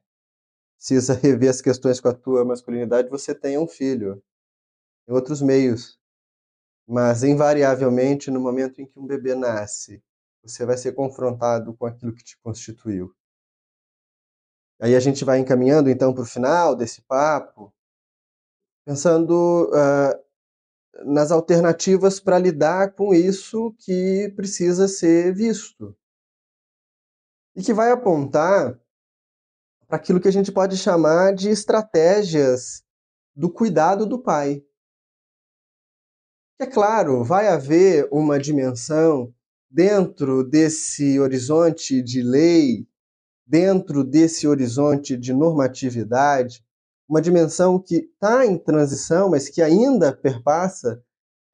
precisa 0.75 1.13
rever 1.13 1.49
as 1.49 1.61
questões 1.61 2.01
com 2.01 2.09
a 2.09 2.13
tua 2.13 2.43
masculinidade, 2.43 3.09
você 3.09 3.33
tenha 3.33 3.61
um 3.61 3.67
filho. 3.67 4.21
Tem 5.05 5.15
outros 5.15 5.41
meios. 5.41 5.97
Mas, 6.85 7.23
invariavelmente, 7.23 8.29
no 8.29 8.41
momento 8.41 8.81
em 8.81 8.85
que 8.85 8.99
um 8.99 9.07
bebê 9.07 9.33
nasce 9.33 10.03
você 10.45 10.65
vai 10.65 10.77
ser 10.77 10.93
confrontado 10.93 11.73
com 11.75 11.85
aquilo 11.85 12.13
que 12.13 12.23
te 12.23 12.37
constituiu. 12.39 13.13
Aí 14.79 14.95
a 14.95 14.99
gente 14.99 15.23
vai 15.23 15.39
encaminhando 15.39 15.89
então 15.89 16.13
para 16.13 16.23
o 16.23 16.27
final 16.27 16.75
desse 16.75 17.01
papo, 17.01 17.73
pensando 18.85 19.69
uh, 19.69 21.05
nas 21.05 21.31
alternativas 21.31 22.19
para 22.19 22.37
lidar 22.37 22.93
com 22.93 23.13
isso 23.13 23.73
que 23.79 24.31
precisa 24.35 24.87
ser 24.87 25.33
visto. 25.33 25.95
E 27.55 27.63
que 27.63 27.73
vai 27.73 27.91
apontar 27.91 28.79
para 29.87 29.97
aquilo 29.97 30.19
que 30.19 30.27
a 30.27 30.31
gente 30.31 30.51
pode 30.51 30.77
chamar 30.77 31.33
de 31.33 31.49
estratégias 31.49 32.83
do 33.33 33.49
cuidado 33.49 34.05
do 34.05 34.21
pai. 34.21 34.63
É 36.59 36.65
claro, 36.65 37.23
vai 37.23 37.47
haver 37.47 38.07
uma 38.11 38.39
dimensão 38.39 39.33
dentro 39.69 40.43
desse 40.43 41.19
horizonte 41.19 42.01
de 42.01 42.21
lei, 42.21 42.87
dentro 43.45 44.03
desse 44.03 44.47
horizonte 44.47 45.17
de 45.17 45.33
normatividade, 45.33 46.63
uma 47.07 47.21
dimensão 47.21 47.79
que 47.79 47.97
está 47.97 48.45
em 48.45 48.57
transição, 48.57 49.29
mas 49.29 49.49
que 49.49 49.61
ainda 49.61 50.15
perpassa 50.15 51.03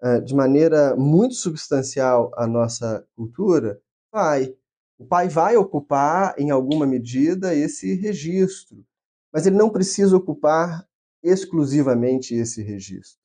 uh, 0.01 0.21
de 0.21 0.33
maneira 0.33 0.95
muito 0.95 1.35
substancial 1.35 2.31
a 2.35 2.47
nossa 2.47 3.05
cultura, 3.15 3.81
vai. 4.11 4.55
O 4.97 5.05
pai 5.05 5.27
vai 5.27 5.57
ocupar, 5.57 6.35
em 6.37 6.51
alguma 6.51 6.85
medida, 6.85 7.55
esse 7.55 7.95
registro, 7.95 8.85
mas 9.33 9.47
ele 9.47 9.57
não 9.57 9.69
precisa 9.69 10.15
ocupar 10.15 10.87
exclusivamente 11.23 12.35
esse 12.35 12.61
registro. 12.61 13.19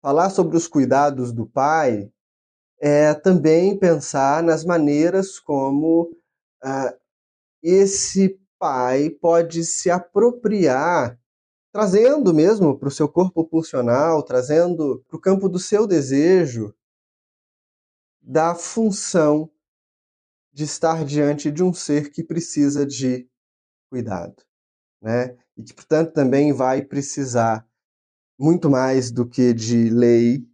Falar 0.00 0.30
sobre 0.30 0.56
os 0.56 0.66
cuidados 0.66 1.32
do 1.32 1.46
pai 1.46 2.10
é 2.80 3.14
também 3.14 3.78
pensar 3.78 4.42
nas 4.42 4.64
maneiras 4.64 5.38
como 5.38 6.16
ah, 6.62 6.94
esse 7.62 8.40
pai 8.58 9.10
pode 9.10 9.64
se 9.64 9.90
apropriar, 9.90 11.18
trazendo 11.72 12.34
mesmo 12.34 12.78
para 12.78 12.88
o 12.88 12.92
seu 12.92 13.08
corpo 13.08 13.44
pulsional, 13.44 14.22
trazendo 14.22 15.04
para 15.08 15.16
o 15.16 15.20
campo 15.20 15.48
do 15.48 15.58
seu 15.58 15.86
desejo, 15.86 16.74
da 18.20 18.54
função 18.54 19.50
de 20.52 20.64
estar 20.64 21.04
diante 21.04 21.50
de 21.50 21.62
um 21.62 21.72
ser 21.72 22.10
que 22.10 22.22
precisa 22.22 22.84
de 22.84 23.28
cuidado, 23.88 24.42
né? 25.00 25.36
E 25.56 25.62
que, 25.62 25.72
portanto, 25.72 26.12
também 26.12 26.52
vai 26.52 26.82
precisar 26.82 27.66
muito 28.38 28.70
mais 28.70 29.10
do 29.10 29.28
que 29.28 29.52
de 29.52 29.88
lei, 29.88 30.46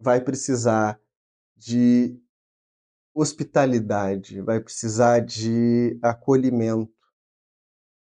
vai 0.00 0.20
precisar 0.20 1.00
de 1.60 2.18
hospitalidade, 3.14 4.40
vai 4.40 4.60
precisar 4.60 5.20
de 5.20 5.98
acolhimento, 6.02 6.90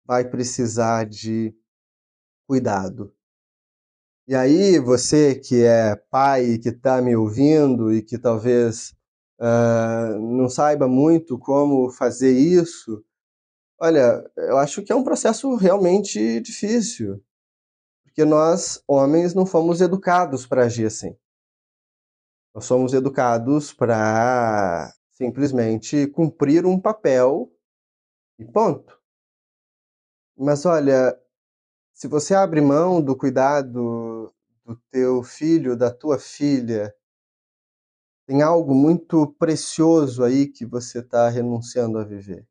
vai 0.06 0.28
precisar 0.28 1.04
de 1.04 1.54
cuidado. 2.46 3.14
E 4.26 4.34
aí, 4.34 4.78
você 4.78 5.34
que 5.34 5.62
é 5.64 5.94
pai, 5.96 6.56
que 6.58 6.70
está 6.70 7.02
me 7.02 7.14
ouvindo 7.14 7.92
e 7.92 8.00
que 8.00 8.16
talvez 8.16 8.94
uh, 9.38 10.18
não 10.18 10.48
saiba 10.48 10.88
muito 10.88 11.38
como 11.38 11.90
fazer 11.90 12.32
isso, 12.32 13.04
olha, 13.78 14.24
eu 14.36 14.56
acho 14.56 14.82
que 14.82 14.92
é 14.92 14.96
um 14.96 15.04
processo 15.04 15.54
realmente 15.56 16.40
difícil, 16.40 17.22
porque 18.04 18.24
nós, 18.24 18.82
homens, 18.88 19.34
não 19.34 19.44
fomos 19.44 19.80
educados 19.82 20.46
para 20.46 20.64
agir 20.64 20.86
assim. 20.86 21.14
Nós 22.54 22.66
somos 22.66 22.92
educados 22.92 23.72
para 23.72 24.92
simplesmente 25.12 26.06
cumprir 26.08 26.66
um 26.66 26.78
papel 26.78 27.50
e 28.38 28.44
ponto. 28.44 29.00
Mas 30.36 30.66
olha, 30.66 31.18
se 31.94 32.08
você 32.08 32.34
abre 32.34 32.60
mão 32.60 33.00
do 33.00 33.16
cuidado 33.16 34.34
do 34.64 34.76
teu 34.90 35.22
filho, 35.22 35.76
da 35.76 35.90
tua 35.90 36.18
filha, 36.18 36.94
tem 38.26 38.42
algo 38.42 38.74
muito 38.74 39.26
precioso 39.34 40.22
aí 40.22 40.46
que 40.46 40.66
você 40.66 41.00
está 41.00 41.28
renunciando 41.28 41.98
a 41.98 42.04
viver. 42.04 42.46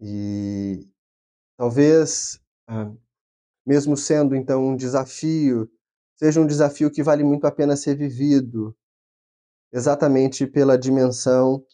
E 0.00 0.86
talvez, 1.56 2.40
ah, 2.66 2.92
mesmo 3.66 3.96
sendo 3.96 4.34
então 4.34 4.64
um 4.64 4.76
desafio, 4.76 5.70
seja 6.16 6.40
um 6.40 6.46
desafio 6.46 6.90
que 6.90 7.02
vale 7.02 7.24
muito 7.24 7.46
a 7.46 7.52
pena 7.52 7.76
ser 7.76 7.96
vivido, 7.96 8.76
exatamente 9.72 10.46
pela 10.46 10.78
dimensão 10.78 11.64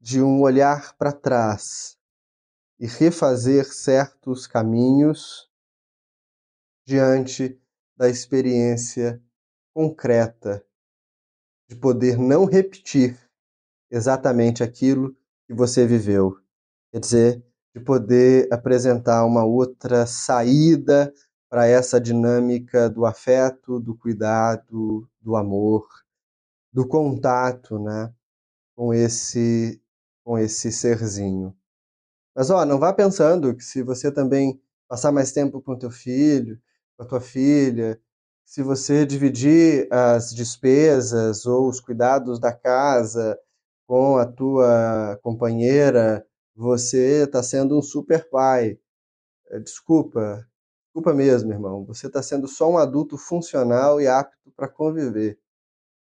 de 0.00 0.22
um 0.22 0.40
olhar 0.40 0.96
para 0.96 1.12
trás 1.12 1.96
e 2.80 2.86
refazer 2.86 3.64
certos 3.72 4.46
caminhos 4.46 5.48
diante 6.84 7.60
da 7.96 8.08
experiência 8.08 9.22
concreta 9.72 10.64
de 11.68 11.76
poder 11.76 12.18
não 12.18 12.44
repetir 12.44 13.18
exatamente 13.90 14.62
aquilo 14.62 15.16
que 15.46 15.54
você 15.54 15.86
viveu. 15.86 16.36
Quer 16.90 17.00
dizer, 17.00 17.44
de 17.74 17.80
poder 17.80 18.52
apresentar 18.52 19.24
uma 19.24 19.44
outra 19.44 20.06
saída 20.06 21.12
para 21.52 21.66
essa 21.66 22.00
dinâmica 22.00 22.88
do 22.88 23.04
afeto, 23.04 23.78
do 23.78 23.94
cuidado, 23.94 25.06
do 25.20 25.36
amor, 25.36 25.86
do 26.72 26.88
contato, 26.88 27.78
né, 27.78 28.10
com 28.74 28.94
esse 28.94 29.78
com 30.24 30.38
esse 30.38 30.72
serzinho. 30.72 31.54
Mas 32.34 32.48
ó, 32.48 32.64
não 32.64 32.78
vá 32.78 32.90
pensando 32.94 33.54
que 33.54 33.62
se 33.62 33.82
você 33.82 34.10
também 34.10 34.62
passar 34.88 35.12
mais 35.12 35.30
tempo 35.30 35.60
com 35.60 35.78
teu 35.78 35.90
filho, 35.90 36.58
com 36.96 37.04
a 37.04 37.06
tua 37.06 37.20
filha, 37.20 38.00
se 38.46 38.62
você 38.62 39.04
dividir 39.04 39.88
as 39.92 40.34
despesas 40.34 41.44
ou 41.44 41.68
os 41.68 41.80
cuidados 41.80 42.40
da 42.40 42.54
casa 42.54 43.38
com 43.86 44.16
a 44.16 44.24
tua 44.24 45.20
companheira, 45.22 46.26
você 46.56 47.24
está 47.24 47.42
sendo 47.42 47.78
um 47.78 47.82
super 47.82 48.30
pai. 48.30 48.78
Desculpa, 49.62 50.46
desculpa 50.92 51.14
mesmo, 51.14 51.50
irmão. 51.50 51.86
Você 51.86 52.06
está 52.06 52.22
sendo 52.22 52.46
só 52.46 52.70
um 52.70 52.76
adulto 52.76 53.16
funcional 53.16 53.98
e 53.98 54.06
apto 54.06 54.52
para 54.54 54.68
conviver 54.68 55.38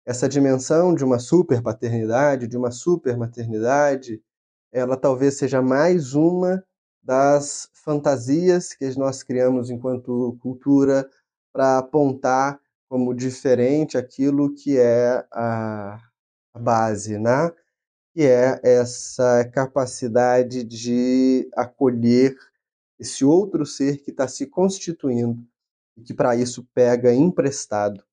essa 0.04 0.28
dimensão 0.28 0.96
de 0.96 1.06
uma 1.06 1.20
super 1.20 1.62
paternidade, 1.62 2.48
de 2.48 2.58
uma 2.58 2.72
super 2.72 3.16
maternidade, 3.16 4.20
ela 4.72 4.98
talvez 4.98 5.38
seja 5.38 5.62
mais 5.62 6.16
uma 6.16 6.66
das 7.04 7.70
fantasias 7.74 8.74
que 8.74 8.98
nós 8.98 9.22
criamos 9.22 9.70
enquanto 9.70 10.38
cultura 10.42 11.08
para 11.54 11.78
apontar 11.78 12.60
como 12.90 13.14
diferente 13.14 13.96
aquilo 13.96 14.54
que 14.56 14.80
é 14.80 15.24
a, 15.32 16.02
base, 16.60 17.20
né? 17.20 17.52
Que 18.14 18.24
é 18.24 18.60
essa 18.64 19.46
capacidade 19.54 20.64
de 20.64 21.48
acolher 21.56 22.36
esse 23.00 23.26
outro 23.26 23.66
ser 23.66 24.02
que 24.04 24.12
está 24.12 24.28
se 24.28 24.48
constituindo 24.48 25.46
e 25.98 26.02
que 26.02 26.14
para 26.14 26.36
isso 26.36 26.68
pega 26.74 27.14
emprestado 27.14 28.04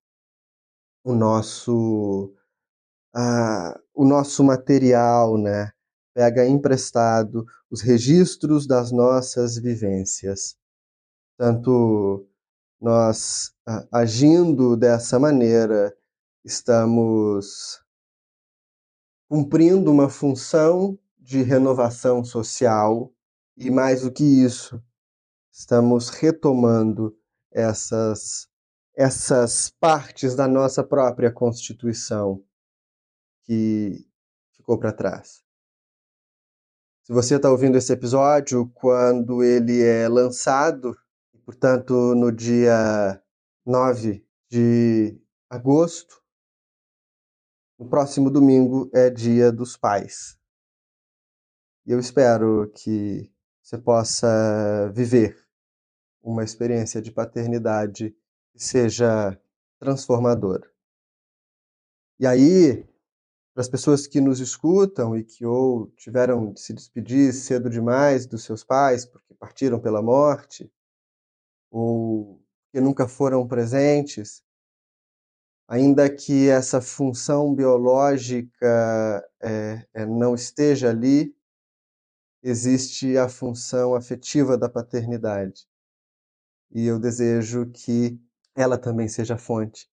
o 1.03 1.13
nosso 1.13 2.33
o 3.93 4.05
nosso 4.05 4.43
material, 4.43 5.37
né? 5.37 5.71
Pega 6.13 6.47
emprestado 6.47 7.45
os 7.69 7.81
registros 7.81 8.65
das 8.65 8.91
nossas 8.91 9.57
vivências. 9.57 10.55
Tanto 11.37 12.25
nós 12.79 13.53
agindo 13.91 14.77
dessa 14.77 15.19
maneira, 15.19 15.95
estamos 16.43 17.81
cumprindo 19.29 19.91
uma 19.91 20.09
função 20.09 20.97
de 21.19 21.41
renovação 21.41 22.23
social 22.23 23.13
e 23.61 23.69
mais 23.69 24.01
do 24.01 24.11
que 24.11 24.23
isso, 24.23 24.83
estamos 25.51 26.09
retomando 26.09 27.15
essas 27.51 28.49
essas 28.93 29.69
partes 29.69 30.35
da 30.35 30.47
nossa 30.47 30.83
própria 30.83 31.31
Constituição 31.31 32.43
que 33.43 34.05
ficou 34.55 34.77
para 34.77 34.91
trás. 34.91 35.43
Se 37.03 37.13
você 37.13 37.35
está 37.35 37.49
ouvindo 37.49 37.77
esse 37.77 37.93
episódio 37.93 38.69
quando 38.73 39.43
ele 39.43 39.81
é 39.81 40.09
lançado, 40.09 40.97
portanto, 41.45 41.93
no 42.15 42.31
dia 42.31 43.23
9 43.65 44.25
de 44.49 45.17
agosto, 45.49 46.21
no 47.79 47.87
próximo 47.87 48.29
domingo 48.29 48.89
é 48.93 49.09
Dia 49.09 49.51
dos 49.51 49.77
Pais. 49.77 50.37
E 51.85 51.91
eu 51.91 51.99
espero 51.99 52.69
que 52.75 53.30
você 53.71 53.77
possa 53.77 54.91
viver 54.93 55.37
uma 56.21 56.43
experiência 56.43 57.01
de 57.01 57.09
paternidade 57.09 58.13
que 58.51 58.61
seja 58.61 59.39
transformador. 59.79 60.69
E 62.19 62.27
aí, 62.27 62.83
para 63.53 63.61
as 63.61 63.69
pessoas 63.69 64.05
que 64.05 64.19
nos 64.19 64.41
escutam 64.41 65.15
e 65.15 65.23
que 65.23 65.45
ou 65.45 65.87
tiveram 65.91 66.51
de 66.51 66.59
se 66.59 66.73
despedir 66.73 67.33
cedo 67.33 67.69
demais 67.69 68.25
dos 68.25 68.43
seus 68.43 68.61
pais 68.61 69.05
porque 69.05 69.33
partiram 69.35 69.79
pela 69.79 70.01
morte, 70.01 70.69
ou 71.71 72.43
que 72.73 72.81
nunca 72.81 73.07
foram 73.07 73.47
presentes, 73.47 74.43
ainda 75.65 76.13
que 76.13 76.49
essa 76.49 76.81
função 76.81 77.55
biológica 77.55 79.25
é, 79.41 79.87
é, 79.93 80.05
não 80.05 80.35
esteja 80.35 80.89
ali, 80.89 81.33
existe 82.43 83.17
a 83.17 83.29
função 83.29 83.95
afetiva 83.95 84.57
da 84.57 84.69
paternidade. 84.69 85.67
E 86.71 86.85
eu 86.85 86.99
desejo 86.99 87.69
que 87.71 88.19
ela 88.55 88.77
também 88.77 89.07
seja 89.07 89.37
fonte 89.37 89.89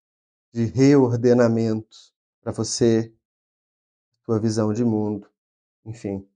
de 0.53 0.65
reordenamento 0.65 1.97
para 2.41 2.53
você, 2.53 3.13
tua 4.25 4.41
visão 4.41 4.73
de 4.73 4.85
mundo, 4.85 5.29
enfim, 5.85 6.27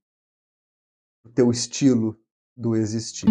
o 1.25 1.29
teu 1.29 1.51
estilo 1.51 2.19
do 2.57 2.77
existir. 2.77 3.27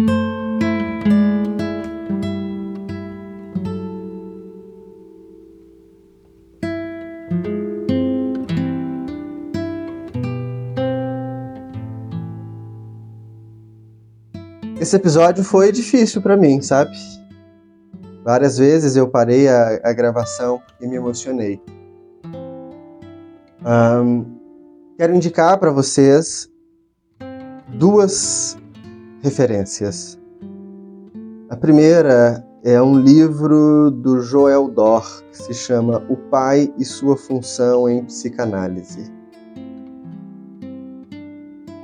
Esse 14.82 14.96
episódio 14.96 15.44
foi 15.44 15.70
difícil 15.70 16.20
para 16.20 16.36
mim, 16.36 16.60
sabe? 16.60 16.90
Várias 18.24 18.58
vezes 18.58 18.96
eu 18.96 19.06
parei 19.06 19.46
a, 19.46 19.80
a 19.84 19.92
gravação 19.92 20.60
e 20.80 20.88
me 20.88 20.96
emocionei. 20.96 21.62
Um, 23.64 24.26
quero 24.98 25.14
indicar 25.14 25.56
para 25.60 25.70
vocês 25.70 26.50
duas 27.78 28.58
referências. 29.22 30.18
A 31.48 31.56
primeira 31.56 32.44
é 32.64 32.82
um 32.82 32.98
livro 32.98 33.88
do 33.88 34.20
Joel 34.20 34.66
Dor 34.66 35.22
que 35.30 35.44
se 35.44 35.54
chama 35.54 36.04
O 36.08 36.16
Pai 36.16 36.74
e 36.76 36.84
Sua 36.84 37.16
Função 37.16 37.88
em 37.88 38.04
Psicanálise. 38.04 39.12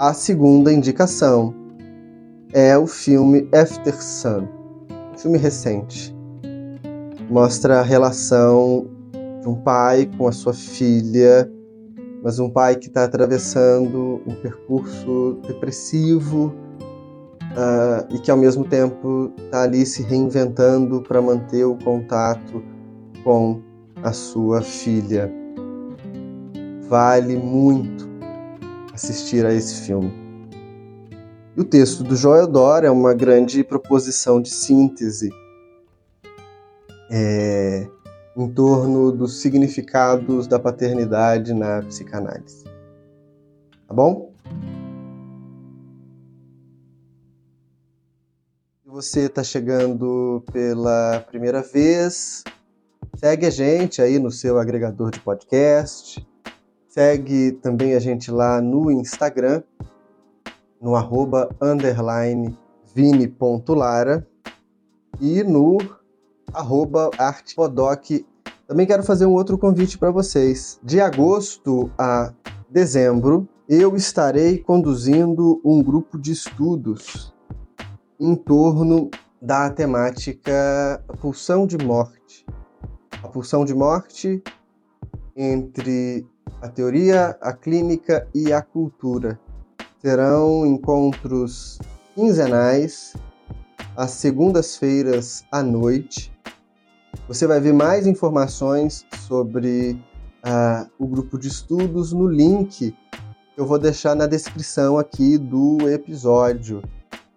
A 0.00 0.12
segunda 0.12 0.72
indicação 0.72 1.67
é 2.52 2.76
o 2.78 2.86
filme 2.86 3.48
After 3.52 3.94
Sun, 4.02 4.48
um 5.14 5.18
filme 5.18 5.38
recente. 5.38 6.14
Mostra 7.28 7.80
a 7.80 7.82
relação 7.82 8.86
de 9.42 9.48
um 9.48 9.54
pai 9.54 10.08
com 10.16 10.26
a 10.26 10.32
sua 10.32 10.54
filha, 10.54 11.50
mas 12.22 12.38
um 12.38 12.48
pai 12.48 12.76
que 12.76 12.88
está 12.88 13.04
atravessando 13.04 14.20
um 14.26 14.34
percurso 14.36 15.38
depressivo 15.46 16.54
uh, 17.52 18.14
e 18.14 18.18
que 18.18 18.30
ao 18.30 18.36
mesmo 18.36 18.64
tempo 18.64 19.30
está 19.36 19.62
ali 19.62 19.84
se 19.84 20.02
reinventando 20.02 21.02
para 21.02 21.20
manter 21.20 21.64
o 21.64 21.76
contato 21.76 22.62
com 23.22 23.60
a 24.02 24.12
sua 24.12 24.62
filha. 24.62 25.30
Vale 26.88 27.36
muito 27.36 28.08
assistir 28.94 29.44
a 29.44 29.52
esse 29.52 29.82
filme. 29.82 30.27
E 31.58 31.60
o 31.60 31.64
texto 31.64 32.04
do 32.04 32.14
Joel 32.14 32.46
Dor 32.46 32.84
é 32.84 32.90
uma 32.90 33.12
grande 33.12 33.64
proposição 33.64 34.40
de 34.40 34.48
síntese 34.48 35.28
é, 37.10 37.84
em 38.36 38.48
torno 38.48 39.10
dos 39.10 39.40
significados 39.40 40.46
da 40.46 40.56
paternidade 40.60 41.52
na 41.52 41.82
psicanálise. 41.82 42.62
Tá 43.88 43.92
bom? 43.92 44.32
Se 48.84 48.88
você 48.88 49.20
está 49.22 49.42
chegando 49.42 50.44
pela 50.52 51.26
primeira 51.28 51.60
vez, 51.60 52.44
segue 53.16 53.46
a 53.46 53.50
gente 53.50 54.00
aí 54.00 54.20
no 54.20 54.30
seu 54.30 54.60
agregador 54.60 55.10
de 55.10 55.18
podcast. 55.18 56.24
Segue 56.88 57.50
também 57.50 57.94
a 57.94 57.98
gente 57.98 58.30
lá 58.30 58.60
no 58.60 58.92
Instagram, 58.92 59.64
no 60.80 60.94
arroba 60.94 61.48
underline 61.60 62.56
vini.lara 62.94 64.26
e 65.20 65.42
no 65.42 65.78
arroba 66.52 67.10
artepodoc. 67.18 68.24
Também 68.66 68.86
quero 68.86 69.02
fazer 69.02 69.26
um 69.26 69.32
outro 69.32 69.56
convite 69.56 69.98
para 69.98 70.10
vocês. 70.10 70.78
De 70.82 71.00
agosto 71.00 71.90
a 71.98 72.32
dezembro, 72.68 73.48
eu 73.68 73.96
estarei 73.96 74.58
conduzindo 74.58 75.60
um 75.64 75.82
grupo 75.82 76.18
de 76.18 76.32
estudos 76.32 77.34
em 78.18 78.34
torno 78.34 79.10
da 79.40 79.70
temática 79.70 81.02
pulsão 81.20 81.66
de 81.66 81.78
morte. 81.78 82.44
A 83.22 83.28
pulsão 83.28 83.64
de 83.64 83.74
morte 83.74 84.42
entre 85.36 86.26
a 86.60 86.68
teoria, 86.68 87.36
a 87.40 87.52
clínica 87.52 88.26
e 88.34 88.52
a 88.52 88.60
cultura. 88.60 89.38
Serão 90.00 90.64
encontros 90.64 91.78
quinzenais, 92.14 93.14
às 93.96 94.12
segundas-feiras 94.12 95.44
à 95.50 95.60
noite. 95.60 96.32
Você 97.26 97.46
vai 97.48 97.58
ver 97.60 97.72
mais 97.72 98.06
informações 98.06 99.04
sobre 99.26 100.00
uh, 100.46 100.88
o 100.98 101.06
grupo 101.06 101.36
de 101.36 101.48
estudos 101.48 102.12
no 102.12 102.28
link 102.28 102.68
que 102.70 102.94
eu 103.56 103.66
vou 103.66 103.76
deixar 103.76 104.14
na 104.14 104.26
descrição 104.26 104.98
aqui 104.98 105.36
do 105.36 105.88
episódio. 105.88 106.80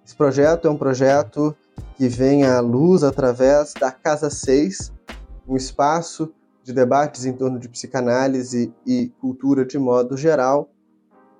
Esse 0.05 0.15
projeto 0.15 0.67
é 0.67 0.71
um 0.71 0.77
projeto 0.77 1.55
que 1.95 2.07
vem 2.07 2.43
à 2.43 2.59
luz 2.59 3.03
através 3.03 3.73
da 3.73 3.91
Casa 3.91 4.29
6, 4.29 4.93
um 5.47 5.55
espaço 5.55 6.31
de 6.63 6.73
debates 6.73 7.25
em 7.25 7.33
torno 7.33 7.57
de 7.59 7.67
psicanálise 7.67 8.71
e 8.85 9.11
cultura 9.19 9.65
de 9.65 9.79
modo 9.79 10.15
geral, 10.15 10.69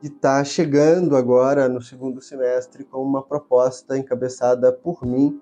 que 0.01 0.07
está 0.07 0.43
chegando 0.43 1.15
agora 1.15 1.69
no 1.69 1.79
segundo 1.79 2.19
semestre 2.19 2.83
com 2.83 3.03
uma 3.03 3.21
proposta 3.21 3.95
encabeçada 3.95 4.73
por 4.73 5.05
mim 5.05 5.39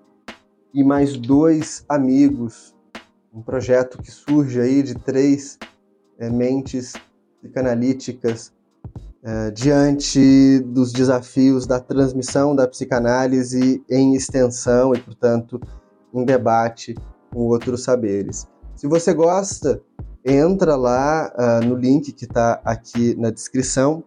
e 0.74 0.84
mais 0.84 1.16
dois 1.16 1.82
amigos. 1.88 2.76
Um 3.32 3.40
projeto 3.40 3.96
que 4.02 4.10
surge 4.10 4.60
aí 4.60 4.82
de 4.82 4.94
três 4.94 5.58
é, 6.18 6.28
mentes 6.28 6.92
psicanalíticas 7.40 8.52
é, 9.22 9.50
diante 9.50 10.60
dos 10.60 10.92
desafios 10.92 11.66
da 11.66 11.80
transmissão 11.80 12.54
da 12.54 12.68
psicanálise 12.68 13.82
em 13.88 14.14
extensão 14.14 14.94
e, 14.94 15.00
portanto, 15.00 15.58
em 16.12 16.22
debate 16.22 16.94
com 17.32 17.46
outros 17.46 17.82
saberes. 17.82 18.46
Se 18.76 18.86
você 18.86 19.14
gosta, 19.14 19.80
entra 20.22 20.76
lá 20.76 21.32
uh, 21.34 21.66
no 21.66 21.74
link 21.76 22.12
que 22.12 22.24
está 22.24 22.60
aqui 22.62 23.14
na 23.18 23.30
descrição 23.30 24.04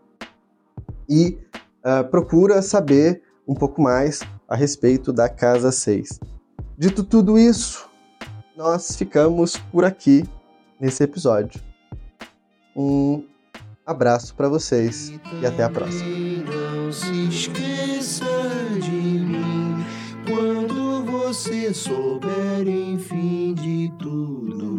e 1.09 1.37
uh, 1.85 2.07
procura 2.09 2.61
saber 2.61 3.21
um 3.47 3.53
pouco 3.53 3.81
mais 3.81 4.21
a 4.47 4.55
respeito 4.55 5.11
da 5.11 5.27
Casa 5.29 5.71
6. 5.71 6.19
Dito 6.77 7.03
tudo 7.03 7.37
isso, 7.37 7.89
nós 8.55 8.95
ficamos 8.95 9.57
por 9.71 9.85
aqui 9.85 10.23
nesse 10.79 11.03
episódio. 11.03 11.61
Um 12.75 13.25
abraço 13.85 14.33
para 14.35 14.49
vocês 14.49 15.13
e 15.41 15.45
até 15.45 15.63
a 15.63 15.69
próxima. 15.69 16.05
Quando 20.25 21.03
você 21.05 21.73
souber, 21.73 22.67
enfim, 22.67 23.53
de 23.53 23.91
tudo 23.99 24.72